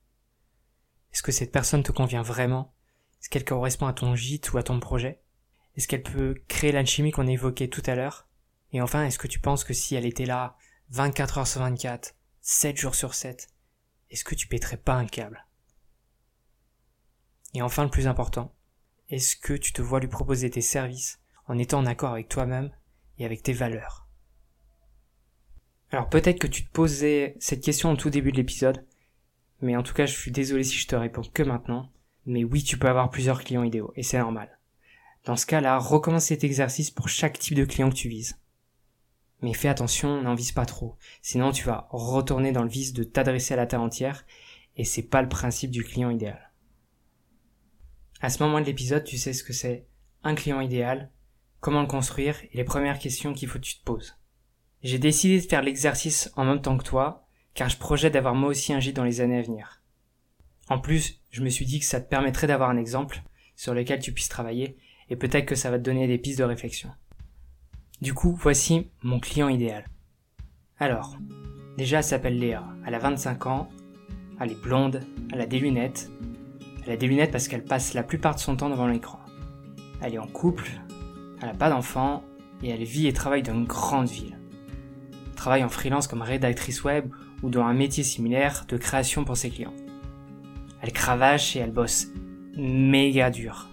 Est-ce 1.14 1.24
que 1.24 1.32
cette 1.32 1.52
personne 1.52 1.84
te 1.84 1.92
convient 1.92 2.22
vraiment? 2.22 2.74
Est-ce 3.22 3.30
qu'elle 3.30 3.46
correspond 3.46 3.88
à 3.88 3.94
ton 3.94 4.16
gîte 4.16 4.52
ou 4.52 4.58
à 4.58 4.64
ton 4.64 4.80
projet? 4.80 5.22
Est-ce 5.76 5.88
qu'elle 5.88 6.04
peut 6.04 6.36
créer 6.48 6.72
l'alchimie 6.72 7.12
qu'on 7.12 7.28
évoquait 7.28 7.68
tout 7.68 7.84
à 7.86 7.96
l'heure? 7.96 8.28
Et 8.72 8.82
enfin, 8.82 9.06
est-ce 9.06 9.20
que 9.20 9.28
tu 9.28 9.40
penses 9.40 9.64
que 9.64 9.74
si 9.74 9.96
elle 9.96 10.06
était 10.06 10.26
là 10.26 10.58
24 10.90 11.38
heures 11.38 11.48
sur 11.48 11.62
24, 11.62 12.16
7 12.42 12.78
jours 12.78 12.96
sur 12.96 13.14
7, 13.14 13.48
est-ce 14.10 14.24
que 14.24 14.36
tu 14.36 14.48
pèterais 14.48 14.78
pas 14.78 14.94
un 14.94 15.06
câble? 15.06 15.46
Et 17.54 17.62
enfin, 17.62 17.84
le 17.84 17.90
plus 17.90 18.08
important, 18.08 18.54
est-ce 19.10 19.36
que 19.36 19.54
tu 19.54 19.74
te 19.74 19.82
vois 19.82 20.00
lui 20.00 20.08
proposer 20.08 20.50
tes 20.50 20.62
services 20.62 21.20
en 21.48 21.58
étant 21.58 21.80
en 21.80 21.86
accord 21.86 22.12
avec 22.12 22.30
toi-même 22.30 22.72
et 23.18 23.26
avec 23.26 23.44
tes 23.44 23.54
valeurs? 23.54 24.03
Alors 25.94 26.10
peut-être 26.10 26.40
que 26.40 26.48
tu 26.48 26.66
te 26.66 26.72
posais 26.72 27.36
cette 27.40 27.62
question 27.62 27.92
au 27.92 27.96
tout 27.96 28.10
début 28.10 28.32
de 28.32 28.38
l'épisode, 28.38 28.84
mais 29.62 29.76
en 29.76 29.84
tout 29.84 29.94
cas 29.94 30.08
je 30.08 30.18
suis 30.18 30.32
désolé 30.32 30.64
si 30.64 30.76
je 30.76 30.88
te 30.88 30.96
réponds 30.96 31.22
que 31.22 31.44
maintenant, 31.44 31.92
mais 32.26 32.44
oui 32.44 32.64
tu 32.64 32.80
peux 32.80 32.88
avoir 32.88 33.12
plusieurs 33.12 33.44
clients 33.44 33.62
idéaux, 33.62 33.94
et 33.96 34.02
c'est 34.02 34.18
normal. 34.18 34.58
Dans 35.26 35.36
ce 35.36 35.46
cas-là, 35.46 35.78
recommence 35.78 36.26
cet 36.26 36.44
exercice 36.44 36.90
pour 36.90 37.10
chaque 37.10 37.38
type 37.38 37.54
de 37.54 37.64
client 37.64 37.92
que 37.92 37.96
tu 37.96 38.10
vises. 38.10 38.40
Mais 39.44 39.54
fais 39.54 39.68
attention, 39.68 40.20
n'en 40.20 40.34
vise 40.34 40.52
pas 40.52 40.66
trop. 40.66 40.98
Sinon 41.22 41.52
tu 41.52 41.64
vas 41.64 41.88
retourner 41.92 42.52
dans 42.52 42.64
le 42.64 42.70
vice 42.70 42.94
de 42.94 43.04
t'adresser 43.04 43.54
à 43.54 43.58
la 43.58 43.68
terre 43.68 43.82
entière 43.82 44.26
et 44.76 44.86
c'est 44.86 45.04
pas 45.04 45.22
le 45.22 45.30
principe 45.30 45.70
du 45.70 45.84
client 45.84 46.10
idéal. 46.10 46.52
À 48.20 48.32
ce 48.32 48.42
moment 48.42 48.60
de 48.60 48.66
l'épisode, 48.66 49.04
tu 49.04 49.20
sais 49.20 49.34
ce 49.34 49.44
que 49.44 49.54
c'est 49.54 49.86
un 50.24 50.34
client 50.34 50.60
idéal, 50.60 51.12
comment 51.60 51.82
le 51.82 51.88
construire 51.88 52.42
et 52.52 52.58
les 52.58 52.64
premières 52.64 52.98
questions 52.98 53.36
qu'il 53.36 53.48
faut 53.48 53.60
que 53.60 53.66
tu 53.66 53.78
te 53.78 53.84
poses. 53.84 54.18
J'ai 54.84 55.00
décidé 55.00 55.40
de 55.40 55.48
faire 55.48 55.62
l'exercice 55.62 56.30
en 56.36 56.44
même 56.44 56.62
temps 56.62 56.78
que 56.78 56.84
toi, 56.84 57.26
car 57.54 57.70
je 57.70 57.78
projette 57.78 58.14
d'avoir 58.14 58.36
moi 58.36 58.50
aussi 58.50 58.74
un 58.74 58.82
gîte 58.82 58.98
dans 58.98 59.06
les 59.06 59.22
années 59.22 59.40
à 59.40 59.42
venir. 59.42 59.82
En 60.70 60.78
plus, 60.78 61.22
je 61.32 61.42
me 61.42 61.50
suis 61.50 61.66
dit 61.66 61.80
que 61.80 61.86
ça 61.86 62.02
te 62.02 62.10
permettrait 62.10 62.48
d'avoir 62.48 62.70
un 62.70 62.78
exemple 62.78 63.22
sur 63.56 63.74
lequel 63.74 64.00
tu 64.00 64.12
puisses 64.12 64.28
travailler 64.28 64.78
et 65.10 65.16
peut-être 65.16 65.46
que 65.46 65.56
ça 65.56 65.72
va 65.72 65.78
te 65.78 65.84
donner 65.84 66.08
des 66.08 66.18
pistes 66.18 66.40
de 66.40 66.44
réflexion. 66.44 66.90
Du 68.02 68.14
coup, 68.14 68.36
voici 68.36 68.90
mon 69.04 69.22
client 69.22 69.48
idéal. 69.48 69.86
Alors, 70.80 71.16
déjà 71.78 72.00
elle 72.00 72.04
s'appelle 72.04 72.38
Léa, 72.38 72.68
elle 72.86 72.96
a 72.96 73.00
25 73.00 73.46
ans, 73.46 73.70
elle 74.42 74.52
est 74.52 74.62
blonde, 74.62 75.02
elle 75.32 75.40
a 75.40 75.46
des 75.46 75.60
lunettes. 75.60 76.12
Elle 76.86 76.92
a 76.92 76.98
des 76.98 77.08
lunettes 77.08 77.32
parce 77.32 77.48
qu'elle 77.48 77.64
passe 77.64 77.94
la 77.94 78.04
plupart 78.04 78.36
de 78.36 78.42
son 78.42 78.58
temps 78.58 78.70
devant 78.70 78.88
l'écran. 78.88 79.20
Elle 80.02 80.16
est 80.16 80.20
en 80.20 80.28
couple, 80.28 80.70
elle 81.42 81.48
n'a 81.48 81.54
pas 81.54 81.70
d'enfant 81.70 82.24
et 82.62 82.70
elle 82.70 82.84
vit 82.84 83.08
et 83.08 83.14
travaille 83.14 83.44
dans 83.44 83.54
une 83.54 83.66
grande 83.66 84.10
ville. 84.10 84.38
Travaille 85.44 85.66
en 85.66 85.70
freelance 85.70 86.08
comme 86.08 86.22
rédactrice 86.22 86.86
web 86.86 87.12
ou 87.42 87.50
dans 87.50 87.66
un 87.66 87.74
métier 87.74 88.02
similaire 88.02 88.64
de 88.70 88.78
création 88.78 89.26
pour 89.26 89.36
ses 89.36 89.50
clients. 89.50 89.74
Elle 90.82 90.94
cravache 90.94 91.58
et 91.58 91.60
elle 91.60 91.74
bosse 91.74 92.08
méga 92.56 93.30
dur. 93.30 93.68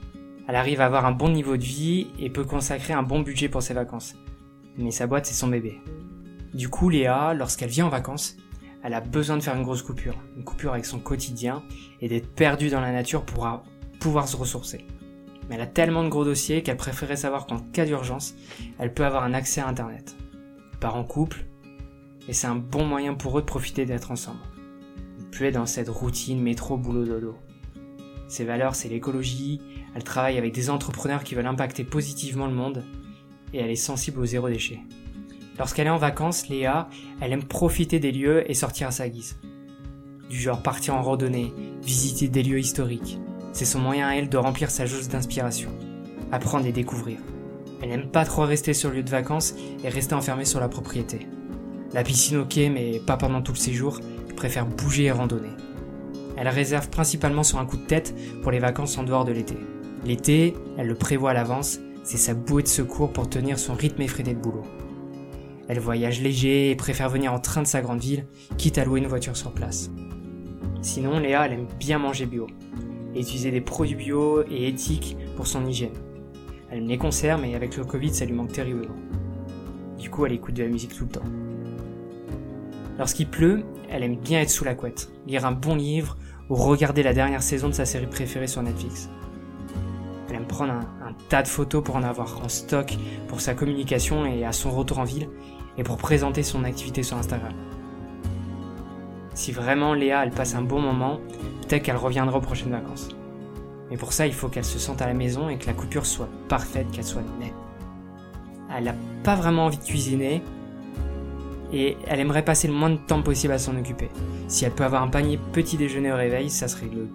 Elle 0.49 0.57
arrive 0.57 0.81
à 0.81 0.87
avoir 0.87 1.07
un 1.07 1.13
bon 1.13 1.29
niveau 1.29 1.57
de 1.57 1.63
vie 1.63 2.09
et 2.19 2.29
peut 2.29 2.43
consacrer 2.43 2.93
un 2.93 3.05
bon 3.05 3.21
budget 3.21 3.49
pour 3.49 3.63
ses 3.63 3.73
vacances. 3.73 4.17
Mais 4.79 4.91
sa 4.91 5.07
boîte, 5.07 5.27
c'est 5.27 5.35
son 5.35 5.47
bébé. 5.47 5.79
Du 6.55 6.69
coup, 6.69 6.89
Léa, 6.89 7.35
lorsqu'elle 7.35 7.71
vient 7.71 7.87
en 7.87 7.89
vacances, 7.89 8.37
elle 8.83 8.95
a 8.95 9.01
besoin 9.01 9.37
de 9.37 9.43
faire 9.45 9.55
une 9.55 9.63
grosse 9.63 9.83
coupure. 9.83 10.17
Une 10.37 10.43
coupure 10.43 10.73
avec 10.73 10.87
son 10.87 10.99
quotidien 10.99 11.63
et 12.01 12.09
d'être 12.09 12.35
perdue 12.35 12.71
dans 12.71 12.81
la 12.81 12.91
nature 12.91 13.25
pour 13.25 13.63
pouvoir 14.01 14.27
se 14.27 14.37
ressourcer. 14.37 14.89
Mais 15.49 15.55
elle 15.55 15.61
a 15.61 15.69
tellement 15.69 16.03
de 16.03 16.09
gros 16.09 16.25
dossiers 16.25 16.65
qu'elle 16.65 16.77
préférait 16.77 17.15
savoir 17.15 17.47
qu'en 17.47 17.61
cas 17.61 17.87
d'urgence, 17.87 18.35
elle 18.81 18.93
peut 18.93 19.05
avoir 19.05 19.23
un 19.23 19.35
accès 19.35 19.61
à 19.61 19.69
Internet. 19.69 20.17
Elle 20.73 20.79
part 20.81 20.97
en 20.97 21.05
couple, 21.05 21.45
et 22.29 22.33
c'est 22.33 22.47
un 22.47 22.57
bon 22.57 22.85
moyen 22.85 23.15
pour 23.15 23.39
eux 23.39 23.43
de 23.43 23.47
profiter 23.47 23.87
d'être 23.87 24.11
ensemble. 24.11 24.41
Plus 25.31 25.47
être 25.47 25.55
dans 25.55 25.67
cette 25.67 25.89
routine 25.89 26.41
métro 26.41 26.77
boulot 26.77 27.05
dodo. 27.05 27.37
Ses 28.29 28.45
valeurs, 28.45 28.75
c'est 28.75 28.89
l'écologie, 28.89 29.61
elle 29.95 30.05
travaille 30.05 30.39
avec 30.39 30.55
des 30.55 30.71
entrepreneurs 30.71 31.25
qui 31.25 31.35
veulent 31.35 31.47
impacter 31.47 31.85
positivement 31.85 32.47
le 32.47 32.55
monde, 32.55 32.85
et 33.53 33.59
elle 33.59 33.71
est 33.71 33.77
sensible 33.77 34.21
au 34.21 34.27
zéro 34.27 34.49
déchet. 34.49 34.81
Lorsqu'elle 35.59 35.89
est 35.89 35.91
en 35.91 35.99
vacances, 35.99 36.49
Léa, 36.49 36.89
elle 37.21 37.33
aime 37.33 37.45
profiter 37.45 37.99
des 37.99 38.13
lieux 38.13 38.49
et 38.51 38.55
sortir 38.55 38.89
à 38.89 38.93
sa 38.93 39.09
guise. 39.09 39.39
Du 40.31 40.39
genre 40.39 40.63
partir 40.63 40.95
en 40.95 41.03
randonnée, 41.03 41.53
visiter 41.83 42.29
des 42.29 42.45
lieux 42.45 42.61
historiques. 42.61 43.19
C'est 43.53 43.65
son 43.65 43.81
moyen 43.81 44.09
à 44.09 44.15
elle 44.15 44.29
de 44.29 44.37
remplir 44.37 44.71
sa 44.71 44.87
jauge 44.87 45.09
d'inspiration. 45.09 45.71
Apprendre 46.31 46.67
et 46.67 46.73
découvrir. 46.73 47.19
Elle 47.83 47.89
n'aime 47.89 48.11
pas 48.11 48.25
trop 48.25 48.43
rester 48.43 48.75
sur 48.75 48.91
le 48.91 48.97
lieu 48.97 49.03
de 49.03 49.11
vacances 49.11 49.55
et 49.83 49.89
rester 49.89 50.15
enfermée 50.15 50.45
sur 50.45 50.61
la 50.61 50.69
propriété. 50.69 51.27
La 51.93 52.05
piscine 52.05 52.39
ok, 52.39 52.57
mais 52.73 53.01
pas 53.05 53.17
pendant 53.17 53.43
tout 53.43 53.53
le 53.53 53.59
séjour, 53.59 53.99
préfère 54.37 54.65
bouger 54.65 55.05
et 55.05 55.11
randonner. 55.11 55.51
Elle 56.37 56.49
réserve 56.49 56.89
principalement 56.89 57.43
sur 57.43 57.59
un 57.59 57.67
coup 57.67 57.77
de 57.77 57.87
tête 57.87 58.15
pour 58.43 58.53
les 58.53 58.61
vacances 58.61 58.97
en 58.97 59.03
dehors 59.03 59.25
de 59.25 59.33
l'été. 59.33 59.57
L'été, 60.05 60.55
elle 60.79 60.87
le 60.87 60.95
prévoit 60.95 61.33
à 61.33 61.35
l'avance, 61.35 61.81
c'est 62.05 62.17
sa 62.17 62.33
bouée 62.33 62.63
de 62.63 62.69
secours 62.69 63.13
pour 63.13 63.29
tenir 63.29 63.59
son 63.59 63.75
rythme 63.75 64.03
effréné 64.03 64.35
de 64.35 64.39
boulot. 64.39 64.63
Elle 65.69 65.81
voyage 65.81 66.23
léger 66.23 66.71
et 66.71 66.77
préfère 66.77 67.11
venir 67.11 67.33
en 67.33 67.39
train 67.39 67.63
de 67.63 67.67
sa 67.67 67.83
grande 67.83 68.01
ville, 68.01 68.25
quitte 68.57 68.79
à 68.79 68.85
louer 68.85 69.01
une 69.01 69.07
voiture 69.07 69.37
sur 69.37 69.53
place. 69.53 69.91
Sinon, 70.81 71.19
Léa, 71.19 71.47
elle 71.47 71.53
aime 71.53 71.67
bien 71.79 71.99
manger 71.99 72.25
bio, 72.25 72.47
et 73.15 73.21
utiliser 73.21 73.51
des 73.51 73.61
produits 73.61 73.97
bio 73.97 74.43
et 74.51 74.69
éthiques 74.69 75.17
pour 75.37 75.47
son 75.47 75.67
hygiène. 75.67 75.93
Elle 76.71 76.79
aime 76.79 76.89
les 76.89 76.99
concerts, 76.99 77.39
mais 77.39 77.55
avec 77.55 77.77
le 77.77 77.85
Covid, 77.85 78.15
ça 78.15 78.25
lui 78.25 78.33
manque 78.33 78.53
terriblement. 78.53 78.95
Du 79.99 80.09
coup, 80.09 80.25
elle 80.25 80.33
écoute 80.33 80.55
de 80.55 80.63
la 80.63 80.69
musique 80.71 80.95
tout 80.95 81.05
le 81.05 81.11
temps. 81.11 81.27
Lorsqu'il 82.99 83.29
pleut, 83.29 83.65
elle 83.89 84.03
aime 84.03 84.17
bien 84.17 84.41
être 84.41 84.51
sous 84.51 84.65
la 84.65 84.75
couette, 84.75 85.11
lire 85.27 85.47
un 85.47 85.53
bon 85.53 85.75
livre 85.75 86.17
ou 86.49 86.55
regarder 86.55 87.03
la 87.03 87.13
dernière 87.13 87.43
saison 87.43 87.69
de 87.69 87.75
sa 87.75 87.85
série 87.85 88.07
préférée 88.07 88.47
sur 88.47 88.63
Netflix. 88.63 89.09
Elle 90.29 90.37
aime 90.37 90.47
prendre 90.47 90.73
un, 90.73 91.13
tas 91.29 91.43
de 91.43 91.49
photos 91.49 91.83
pour 91.83 91.97
en 91.97 92.03
avoir 92.03 92.41
en 92.45 92.49
stock 92.49 92.97
pour 93.29 93.41
sa 93.41 93.55
communication 93.55 94.27
et 94.27 94.45
à 94.45 94.53
son 94.53 94.71
retour 94.71 94.99
en 94.99 95.05
ville 95.05 95.29
et 95.77 95.83
pour 95.83 95.97
présenter 95.97 96.43
son 96.43 96.65
activité 96.65 97.03
sur 97.03 97.17
Instagram. 97.17 97.53
Si 99.35 99.53
vraiment 99.53 99.95
Léa 99.95 100.25
elle 100.25 100.31
passe 100.31 100.55
un 100.55 100.63
bon 100.63 100.81
moment, 100.81 101.21
peut-être 101.63 101.83
qu'elle 101.83 101.97
reviendra 101.97 102.39
aux 102.39 102.43
prochaines 102.43 102.71
vacances. 102.71 103.09
Mais 103.91 103.97
pour 103.97 104.13
ça, 104.13 104.27
il 104.27 104.33
faut 104.33 104.49
qu'elle 104.49 104.65
se 104.65 104.79
sente 104.79 105.03
à 105.03 105.07
la 105.07 105.15
maison 105.15 105.49
et 105.49 105.59
que 105.59 105.67
la 105.67 105.73
coupure 105.73 106.07
soit 106.07 106.29
parfaite, 106.49 106.91
qu'elle 106.93 107.05
soit 107.05 107.23
nette. 107.41 107.55
Elle 108.77 108.85
n'a 108.85 108.95
pas 109.25 109.35
vraiment 109.35 109.67
envie 109.67 109.79
de 109.79 109.85
cuisiner, 109.85 110.43
et 111.73 111.97
elle 112.07 112.21
aimerait 112.21 112.45
passer 112.45 112.69
le 112.69 112.75
moins 112.75 112.91
de 112.91 112.97
temps 112.97 113.23
possible 113.23 113.53
à 113.53 113.59
s'en 113.59 113.77
occuper. 113.77 114.09
Si 114.49 114.65
elle 114.65 114.73
peut 114.73 114.85
avoir 114.85 115.03
un 115.03 115.09
panier 115.09 115.39
petit 115.53 115.77
déjeuner 115.77 116.13
au 116.13 116.17
réveil, 116.17 116.51
ça 116.51 116.69
serait 116.69 116.89
le 116.93 117.09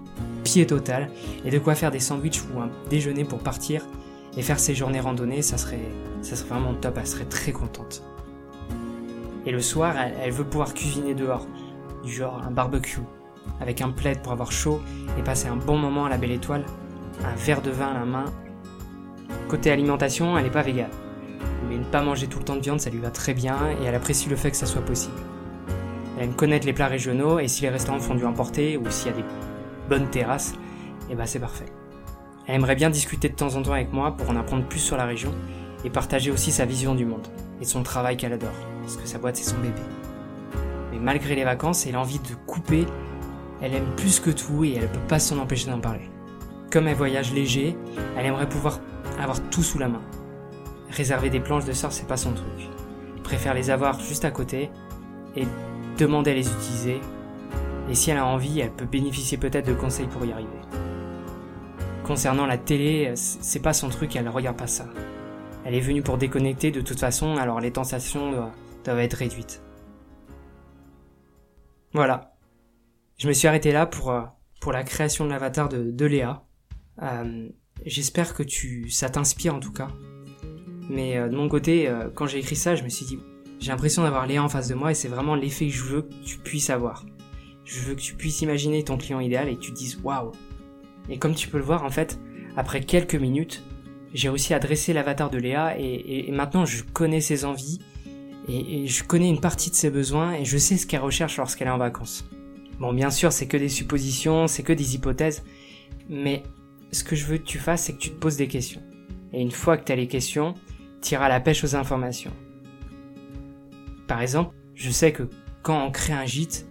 pied 0.43 0.65
total, 0.65 1.09
et 1.43 1.51
de 1.51 1.59
quoi 1.59 1.75
faire 1.75 1.91
des 1.91 2.00
sandwichs 2.00 2.41
ou 2.53 2.59
un 2.59 2.69
déjeuner 2.89 3.25
pour 3.25 3.39
partir 3.39 3.85
et 4.38 4.41
faire 4.41 4.59
ses 4.59 4.75
journées 4.75 5.00
randonnées, 5.00 5.41
ça 5.41 5.57
serait, 5.57 5.79
ça 6.21 6.35
serait 6.35 6.50
vraiment 6.50 6.74
top, 6.74 6.97
elle 7.00 7.07
serait 7.07 7.25
très 7.25 7.51
contente. 7.51 8.03
Et 9.45 9.51
le 9.51 9.62
soir, 9.62 9.95
elle, 9.97 10.31
veut 10.31 10.43
pouvoir 10.43 10.74
cuisiner 10.74 11.13
dehors, 11.13 11.47
du 12.03 12.12
genre 12.12 12.41
un 12.45 12.51
barbecue, 12.51 13.01
avec 13.62 13.81
un 13.81 13.91
plaid 13.91 14.21
pour 14.21 14.31
avoir 14.31 14.51
chaud 14.51 14.81
et 15.19 15.21
passer 15.21 15.47
un 15.47 15.55
bon 15.55 15.77
moment 15.77 16.05
à 16.05 16.09
la 16.09 16.17
belle 16.17 16.31
étoile, 16.31 16.65
un 17.24 17.35
verre 17.35 17.62
de 17.62 17.71
vin 17.71 17.88
à 17.88 17.93
la 17.93 18.05
main. 18.05 18.25
Côté 19.47 19.71
alimentation, 19.71 20.38
elle 20.38 20.45
n'est 20.45 20.51
pas 20.51 20.63
végane 20.63 20.89
mais 21.75 21.84
ne 21.84 21.89
pas 21.89 22.01
manger 22.01 22.27
tout 22.27 22.39
le 22.39 22.46
temps 22.46 22.55
de 22.55 22.62
viande, 22.62 22.79
ça 22.79 22.89
lui 22.89 23.00
va 23.00 23.12
très 23.12 23.34
bien 23.34 23.58
et 23.82 23.86
elle 23.86 23.96
apprécie 23.96 24.29
le 24.29 24.38
fait 24.38 24.51
que 24.51 24.58
ça 24.58 24.65
soit 24.65 24.82
possible. 24.82 25.17
Elle 26.17 26.25
aime 26.25 26.34
connaître 26.34 26.65
les 26.65 26.72
plats 26.72 26.88
régionaux 26.88 27.39
et 27.39 27.50
si 27.50 27.63
les 27.63 27.70
restaurants 27.70 28.00
font 28.00 28.15
du 28.15 28.25
importé 28.25 28.77
ou 28.77 28.89
s'il 28.89 29.12
y 29.12 29.13
a 29.13 29.17
des 29.17 29.25
bonnes 29.89 30.10
terrasses, 30.10 30.53
et 31.10 31.12
eh 31.12 31.15
ben 31.15 31.25
c'est 31.25 31.39
parfait. 31.39 31.65
Elle 32.48 32.55
aimerait 32.55 32.75
bien 32.75 32.89
discuter 32.89 33.27
de 33.27 33.36
temps 33.36 33.55
en 33.55 33.62
temps 33.62 33.74
avec 33.74 33.91
moi 33.91 34.15
pour 34.15 34.29
en 34.29 34.38
apprendre 34.38 34.63
plus 34.63 34.79
sur 34.79 34.96
la 34.96 35.05
région 35.05 35.32
et 35.84 35.89
partager 35.89 36.32
aussi 36.32 36.51
sa 36.51 36.65
vision 36.65 36.96
du 36.96 37.05
monde 37.05 37.27
et 37.60 37.65
son 37.65 37.84
travail 37.84 38.15
qu'elle 38.15 38.34
adore, 38.34 38.50
parce 38.82 38.96
que 38.96 39.05
sa 39.05 39.17
boîte 39.17 39.36
c'est 39.36 39.50
son 39.50 39.58
bébé. 39.58 39.82
Mais 40.94 41.00
malgré 41.00 41.36
les 41.36 41.44
vacances 41.44 41.86
et 41.86 41.91
l'envie 41.91 42.20
de 42.20 42.36
couper, 42.48 42.86
elle 43.62 43.74
aime 43.74 43.96
plus 43.98 44.22
que 44.22 44.29
tout 44.29 44.63
et 44.63 44.75
elle 44.75 44.88
peut 44.88 45.08
pas 45.10 45.20
s'en 45.20 45.39
empêcher 45.39 45.70
d'en 45.70 45.82
parler. 45.82 46.10
Comme 46.72 46.88
elle 46.88 46.96
voyage 46.96 47.34
léger, 47.34 47.75
elle 48.17 48.25
aimerait 48.25 48.50
pouvoir 48.50 48.79
avoir 49.20 49.41
tout 49.50 49.63
sous 49.63 49.77
la 49.77 49.89
main, 49.89 50.01
réserver 50.89 51.30
des 51.30 51.39
planches 51.39 51.65
de 51.65 51.74
surf, 51.74 51.94
c'est 51.94 52.08
pas 52.08 52.18
son 52.18 52.34
truc. 52.34 52.70
Elle 53.15 53.22
préfère 53.22 53.54
les 53.54 53.70
avoir 53.70 54.00
juste 54.00 54.25
à 54.25 54.32
côté 54.32 54.70
et 55.36 55.46
demander 55.98 56.32
à 56.32 56.34
les 56.34 56.48
utiliser. 56.48 57.00
Et 57.89 57.96
si 57.96 58.12
elle 58.12 58.18
a 58.18 58.25
envie, 58.25 58.60
elle 58.60 58.72
peut 58.72 58.86
bénéficier 58.86 59.38
peut-être 59.38 59.68
de 59.68 59.74
conseils 59.74 60.08
pour 60.08 60.25
y 60.25 60.32
arriver. 60.32 60.50
Concernant 62.04 62.46
la 62.46 62.58
télé, 62.58 63.13
c'est 63.15 63.62
pas 63.62 63.74
son 63.74 63.89
truc, 63.89 64.15
elle 64.15 64.30
regarde 64.30 64.58
pas 64.58 64.68
ça. 64.68 64.86
Elle 65.65 65.74
est 65.74 65.80
venue 65.80 66.04
pour 66.04 66.20
déconnecter 66.20 66.70
de 66.70 66.82
toute 66.82 67.00
façon, 67.00 67.38
alors 67.38 67.60
les 67.60 67.72
tentations 67.72 68.32
doivent, 68.84 69.00
être 69.00 69.15
réduites. 69.15 69.63
Voilà. 71.94 72.36
Je 73.18 73.27
me 73.27 73.34
suis 73.34 73.48
arrêté 73.48 73.72
là 73.72 73.88
pour, 73.88 74.12
euh, 74.12 74.22
pour 74.62 74.72
la 74.72 74.84
création 74.84 75.25
de 75.25 75.32
l'avatar 75.32 75.70
de, 75.70 76.06
Léa. 76.06 76.44
Euh, 77.01 77.50
j'espère 77.86 78.36
que 78.36 78.44
tu, 78.44 78.89
ça 78.89 79.10
t'inspire 79.10 79.56
en 79.56 79.60
tout 79.60 79.72
cas. 79.72 79.88
Mais 80.89 81.18
euh, 81.18 81.30
de 81.30 81.36
mon 81.36 81.48
côté, 81.48 81.88
euh, 81.88 82.10
quand 82.13 82.27
j'ai 82.27 82.39
écrit 82.39 82.56
ça, 82.56 82.75
je 82.75 82.84
me 82.84 82.89
suis 82.89 83.06
dit, 83.06 83.20
j'ai 83.60 83.72
l'impression 83.72 84.04
d'avoir 84.04 84.27
Léa 84.27 84.44
en 84.44 84.50
face 84.50 84.68
de 84.68 84.75
moi 84.75 84.92
et 84.92 84.94
c'est 84.94 85.08
vraiment 85.08 85.36
l'effet 85.36 85.68
que 85.68 85.74
je 85.74 85.84
veux 85.84 86.01
que 86.04 86.13
tu 86.25 86.38
puisses 86.38 86.70
avoir. 86.70 87.06
Je 87.63 87.80
veux 87.82 87.96
que 87.96 88.01
tu 88.01 88.15
puisses 88.15 88.42
imaginer 88.42 88.84
ton 88.84 88.98
client 88.98 89.20
idéal 89.20 89.50
et 89.50 89.58
tu 89.58 89.72
te 89.72 89.77
dises 89.77 90.00
waouh. 90.04 90.32
Et 91.10 91.18
comme 91.18 91.34
tu 91.34 91.48
peux 91.48 91.58
le 91.58 91.63
voir, 91.63 91.84
en 91.84 91.89
fait, 91.89 92.20
après 92.58 92.82
quelques 92.82 93.15
minutes, 93.15 93.63
j'ai 94.13 94.30
réussi 94.30 94.54
à 94.54 94.60
dresser 94.60 94.94
l'avatar 94.94 95.30
de 95.30 95.38
Léa 95.38 95.77
et, 95.77 96.32
maintenant 96.32 96.65
je 96.65 96.84
connais 96.84 97.20
ses 97.22 97.44
envies 97.44 97.80
et, 98.48 98.84
et, 98.84 98.88
je 98.88 99.04
connais 99.04 99.27
une 99.27 99.42
partie 99.42 99.70
de 99.70 99.75
ses 99.75 99.89
besoins 99.89 100.34
et 100.34 100.46
je 100.46 100.58
sais 100.58 100.77
ce 100.77 100.86
qu'elle 100.88 101.01
recherche 101.01 101.38
lorsqu'elle 101.38 101.68
est 101.68 101.72
en 101.72 101.77
vacances. 101.77 102.25
Bon, 102.80 102.94
bien 102.94 103.10
sûr, 103.10 103.32
c'est 103.32 103.48
que 103.48 103.58
des 103.58 103.70
suppositions, 103.70 104.48
c'est 104.48 104.63
que 104.63 104.74
des 104.74 104.96
hypothèses, 104.96 105.44
mais 106.10 106.44
ce 106.92 107.04
que 107.04 107.15
je 107.15 107.25
veux 107.25 107.38
que 107.38 107.46
tu 107.46 107.58
fasses, 107.58 107.84
c'est 107.84 107.94
que 107.94 108.00
tu 108.00 108.12
te 108.12 108.15
poses 108.15 108.38
des 108.38 108.48
questions. 108.48 108.82
Et 109.34 109.42
une 109.42 109.51
fois 109.51 109.77
que 109.77 109.86
tu 109.86 109.92
as 109.92 109.96
les 109.96 110.08
questions, 110.08 110.54
tire 111.05 111.21
à 111.21 111.29
la 111.29 111.39
pêche 111.39 111.63
aux 111.63 111.75
informations. 111.75 112.33
Par 114.07 114.21
exemple, 114.21 114.55
je 114.74 114.89
sais 114.89 115.12
que 115.12 115.29
quand 115.62 115.85
on 115.85 115.91
crée 115.91 116.13
un 116.13 116.25
gîte, 116.25 116.67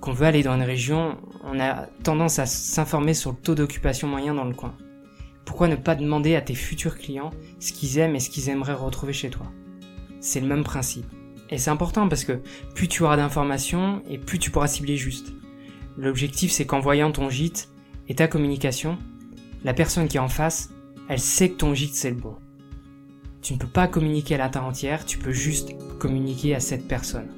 qu'on 0.00 0.12
veut 0.12 0.26
aller 0.26 0.44
dans 0.44 0.54
une 0.54 0.62
région, 0.62 1.18
on 1.42 1.58
a 1.58 1.86
tendance 2.04 2.38
à 2.38 2.46
s'informer 2.46 3.12
sur 3.12 3.32
le 3.32 3.36
taux 3.36 3.56
d'occupation 3.56 4.06
moyen 4.06 4.34
dans 4.34 4.44
le 4.44 4.54
coin. 4.54 4.76
Pourquoi 5.44 5.66
ne 5.66 5.74
pas 5.74 5.96
demander 5.96 6.36
à 6.36 6.42
tes 6.42 6.54
futurs 6.54 6.96
clients 6.96 7.30
ce 7.58 7.72
qu'ils 7.72 7.98
aiment 7.98 8.14
et 8.14 8.20
ce 8.20 8.30
qu'ils 8.30 8.50
aimeraient 8.50 8.72
retrouver 8.72 9.12
chez 9.12 9.30
toi? 9.30 9.46
C'est 10.20 10.40
le 10.40 10.46
même 10.46 10.64
principe. 10.64 11.06
Et 11.50 11.58
c'est 11.58 11.70
important 11.70 12.08
parce 12.08 12.24
que 12.24 12.40
plus 12.74 12.86
tu 12.86 13.02
auras 13.02 13.16
d'informations 13.16 14.00
et 14.08 14.16
plus 14.16 14.38
tu 14.38 14.50
pourras 14.52 14.68
cibler 14.68 14.96
juste. 14.96 15.32
L'objectif 15.96 16.52
c'est 16.52 16.66
qu'en 16.66 16.80
voyant 16.80 17.10
ton 17.10 17.30
gîte 17.30 17.68
et 18.08 18.14
ta 18.14 18.28
communication, 18.28 18.96
la 19.64 19.74
personne 19.74 20.06
qui 20.06 20.18
est 20.18 20.20
en 20.20 20.28
face, 20.28 20.70
elle 21.08 21.20
sait 21.20 21.50
que 21.50 21.56
ton 21.56 21.74
gîte 21.74 21.94
c'est 21.94 22.10
le 22.10 22.16
bon. 22.16 22.36
Tu 23.44 23.52
ne 23.52 23.58
peux 23.58 23.66
pas 23.66 23.88
communiquer 23.88 24.36
à 24.36 24.38
la 24.38 24.48
terre 24.48 24.64
entière, 24.64 25.04
tu 25.04 25.18
peux 25.18 25.30
juste 25.30 25.72
communiquer 25.98 26.54
à 26.54 26.60
cette 26.60 26.88
personne, 26.88 27.28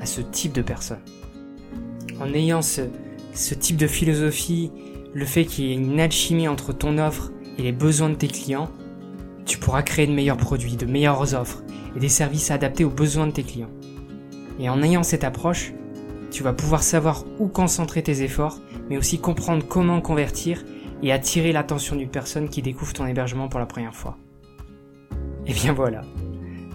à 0.00 0.06
ce 0.06 0.20
type 0.20 0.52
de 0.52 0.62
personne. 0.62 1.00
En 2.20 2.32
ayant 2.32 2.62
ce, 2.62 2.82
ce 3.34 3.56
type 3.56 3.76
de 3.76 3.88
philosophie, 3.88 4.70
le 5.12 5.24
fait 5.24 5.44
qu'il 5.46 5.64
y 5.64 5.72
ait 5.72 5.74
une 5.74 5.98
alchimie 5.98 6.46
entre 6.46 6.72
ton 6.72 6.96
offre 6.98 7.32
et 7.58 7.62
les 7.62 7.72
besoins 7.72 8.08
de 8.08 8.14
tes 8.14 8.28
clients, 8.28 8.70
tu 9.46 9.58
pourras 9.58 9.82
créer 9.82 10.06
de 10.06 10.12
meilleurs 10.12 10.36
produits, 10.36 10.76
de 10.76 10.86
meilleures 10.86 11.34
offres 11.34 11.64
et 11.96 11.98
des 11.98 12.08
services 12.08 12.52
adaptés 12.52 12.84
aux 12.84 12.90
besoins 12.90 13.26
de 13.26 13.32
tes 13.32 13.42
clients. 13.42 13.72
Et 14.60 14.68
en 14.68 14.80
ayant 14.80 15.02
cette 15.02 15.24
approche, 15.24 15.72
tu 16.30 16.44
vas 16.44 16.52
pouvoir 16.52 16.84
savoir 16.84 17.24
où 17.40 17.48
concentrer 17.48 18.04
tes 18.04 18.22
efforts, 18.22 18.60
mais 18.88 18.96
aussi 18.96 19.18
comprendre 19.18 19.66
comment 19.66 20.00
convertir 20.00 20.64
et 21.02 21.10
attirer 21.10 21.50
l'attention 21.50 21.96
d'une 21.96 22.10
personne 22.10 22.48
qui 22.48 22.62
découvre 22.62 22.92
ton 22.92 23.08
hébergement 23.08 23.48
pour 23.48 23.58
la 23.58 23.66
première 23.66 23.96
fois. 23.96 24.18
Et 25.48 25.54
bien 25.54 25.72
voilà. 25.72 26.02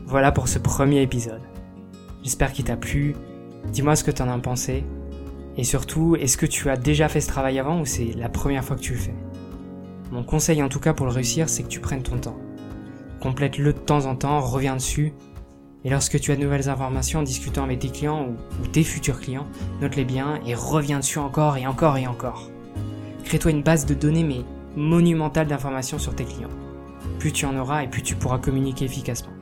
Voilà 0.07 0.31
pour 0.31 0.47
ce 0.47 0.57
premier 0.57 1.03
épisode. 1.03 1.41
J'espère 2.23 2.51
qu'il 2.51 2.65
t'a 2.65 2.75
plu. 2.75 3.15
Dis-moi 3.71 3.95
ce 3.95 4.03
que 4.03 4.09
tu 4.09 4.21
en 4.23 4.29
as 4.29 4.39
pensé. 4.39 4.83
Et 5.57 5.63
surtout, 5.63 6.15
est-ce 6.15 6.37
que 6.37 6.47
tu 6.47 6.71
as 6.71 6.75
déjà 6.75 7.07
fait 7.07 7.21
ce 7.21 7.27
travail 7.27 7.59
avant 7.59 7.79
ou 7.79 7.85
c'est 7.85 8.13
la 8.17 8.29
première 8.29 8.65
fois 8.65 8.75
que 8.75 8.81
tu 8.81 8.93
le 8.93 8.99
fais? 8.99 9.13
Mon 10.11 10.23
conseil 10.23 10.63
en 10.63 10.69
tout 10.69 10.79
cas 10.79 10.93
pour 10.93 11.05
le 11.05 11.11
réussir, 11.11 11.49
c'est 11.49 11.61
que 11.61 11.67
tu 11.67 11.79
prennes 11.79 12.01
ton 12.01 12.17
temps. 12.17 12.37
Complète-le 13.19 13.73
de 13.73 13.77
temps 13.77 14.07
en 14.07 14.15
temps, 14.15 14.39
reviens 14.39 14.75
dessus. 14.75 15.13
Et 15.85 15.91
lorsque 15.91 16.19
tu 16.19 16.31
as 16.31 16.35
de 16.35 16.41
nouvelles 16.41 16.69
informations 16.69 17.19
en 17.19 17.23
discutant 17.23 17.63
avec 17.63 17.79
tes 17.79 17.89
clients 17.89 18.27
ou, 18.27 18.63
ou 18.63 18.67
tes 18.67 18.83
futurs 18.83 19.19
clients, 19.19 19.47
note-les 19.81 20.05
bien 20.05 20.39
et 20.47 20.55
reviens 20.55 20.99
dessus 20.99 21.19
encore 21.19 21.57
et 21.57 21.67
encore 21.67 21.97
et 21.97 22.07
encore. 22.07 22.49
Crée-toi 23.23 23.51
une 23.51 23.61
base 23.61 23.85
de 23.85 23.93
données 23.93 24.23
mais 24.23 24.41
monumentale 24.75 25.45
d'informations 25.45 25.99
sur 25.99 26.15
tes 26.15 26.25
clients 26.25 26.49
plus 27.19 27.31
tu 27.31 27.45
en 27.45 27.57
auras 27.57 27.83
et 27.83 27.87
plus 27.87 28.01
tu 28.01 28.15
pourras 28.15 28.37
communiquer 28.37 28.85
efficacement. 28.85 29.33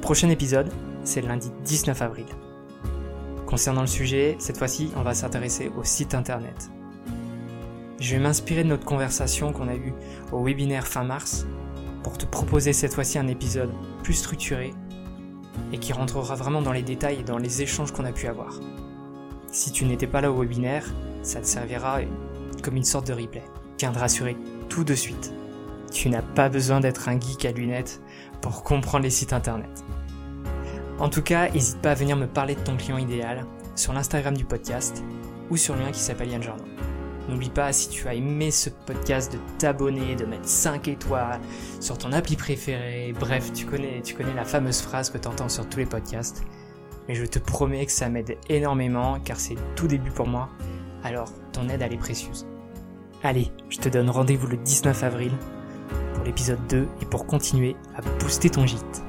Prochain 0.00 0.28
épisode, 0.30 0.70
c'est 1.04 1.20
le 1.20 1.28
lundi 1.28 1.50
19 1.64 2.02
avril. 2.02 2.26
Concernant 3.46 3.82
le 3.82 3.86
sujet, 3.86 4.36
cette 4.38 4.58
fois-ci, 4.58 4.90
on 4.96 5.02
va 5.02 5.14
s'intéresser 5.14 5.70
au 5.76 5.84
site 5.84 6.14
internet. 6.14 6.70
Je 7.98 8.14
vais 8.14 8.22
m'inspirer 8.22 8.64
de 8.64 8.68
notre 8.68 8.84
conversation 8.84 9.52
qu'on 9.52 9.68
a 9.68 9.74
eue 9.74 9.92
au 10.32 10.42
webinaire 10.42 10.86
fin 10.86 11.04
mars 11.04 11.46
pour 12.02 12.16
te 12.16 12.24
proposer 12.24 12.72
cette 12.72 12.94
fois-ci 12.94 13.18
un 13.18 13.28
épisode 13.28 13.70
plus 14.02 14.14
structuré 14.14 14.72
et 15.72 15.78
qui 15.78 15.92
rentrera 15.92 16.34
vraiment 16.34 16.62
dans 16.62 16.72
les 16.72 16.82
détails 16.82 17.20
et 17.20 17.24
dans 17.24 17.38
les 17.38 17.60
échanges 17.62 17.92
qu'on 17.92 18.04
a 18.04 18.12
pu 18.12 18.26
avoir. 18.26 18.58
Si 19.52 19.70
tu 19.72 19.84
n'étais 19.84 20.06
pas 20.06 20.20
là 20.20 20.30
au 20.30 20.40
webinaire, 20.40 20.86
ça 21.22 21.40
te 21.40 21.46
servira 21.46 21.98
comme 22.62 22.76
une 22.76 22.84
sorte 22.84 23.08
de 23.08 23.12
replay. 23.12 23.44
Tiens 23.76 23.92
de 23.92 23.98
rassurer 23.98 24.36
tout 24.70 24.84
de 24.84 24.94
suite. 24.94 25.34
Tu 25.92 26.08
n'as 26.08 26.22
pas 26.22 26.48
besoin 26.48 26.80
d'être 26.80 27.08
un 27.08 27.20
geek 27.20 27.44
à 27.44 27.52
lunettes 27.52 28.00
pour 28.40 28.62
comprendre 28.62 29.02
les 29.02 29.10
sites 29.10 29.34
internet. 29.34 29.84
En 30.98 31.08
tout 31.10 31.22
cas, 31.22 31.50
n'hésite 31.50 31.82
pas 31.82 31.90
à 31.90 31.94
venir 31.94 32.16
me 32.16 32.26
parler 32.26 32.54
de 32.54 32.60
ton 32.60 32.76
client 32.76 32.96
idéal 32.96 33.44
sur 33.74 33.92
l'Instagram 33.92 34.36
du 34.36 34.44
podcast 34.44 35.02
ou 35.50 35.56
sur 35.56 35.74
le 35.74 35.82
lien 35.82 35.90
qui 35.90 35.98
s'appelle 35.98 36.30
Yann 36.30 36.42
Journal. 36.42 36.64
N'oublie 37.28 37.50
pas, 37.50 37.72
si 37.72 37.88
tu 37.88 38.08
as 38.08 38.14
aimé 38.14 38.50
ce 38.50 38.70
podcast, 38.70 39.32
de 39.32 39.38
t'abonner, 39.58 40.14
de 40.14 40.24
mettre 40.24 40.48
5 40.48 40.88
étoiles 40.88 41.40
sur 41.80 41.98
ton 41.98 42.12
appli 42.12 42.36
préféré. 42.36 43.12
Bref, 43.18 43.52
tu 43.52 43.66
connais, 43.66 44.00
tu 44.02 44.14
connais 44.14 44.34
la 44.34 44.44
fameuse 44.44 44.80
phrase 44.80 45.10
que 45.10 45.18
tu 45.18 45.28
entends 45.28 45.48
sur 45.48 45.68
tous 45.68 45.78
les 45.78 45.86
podcasts. 45.86 46.42
Mais 47.08 47.14
je 47.14 47.24
te 47.24 47.38
promets 47.38 47.86
que 47.86 47.92
ça 47.92 48.08
m'aide 48.08 48.36
énormément 48.48 49.18
car 49.20 49.38
c'est 49.38 49.56
tout 49.74 49.88
début 49.88 50.10
pour 50.10 50.28
moi. 50.28 50.48
Alors, 51.02 51.32
ton 51.52 51.68
aide, 51.68 51.82
elle 51.82 51.92
est 51.92 51.98
précieuse. 51.98 52.49
Allez, 53.22 53.52
je 53.68 53.76
te 53.76 53.90
donne 53.90 54.08
rendez-vous 54.08 54.46
le 54.46 54.56
19 54.56 55.04
avril 55.04 55.32
pour 56.14 56.24
l'épisode 56.24 56.66
2 56.70 56.88
et 57.02 57.04
pour 57.04 57.26
continuer 57.26 57.76
à 57.94 58.00
booster 58.18 58.48
ton 58.48 58.64
gîte. 58.64 59.02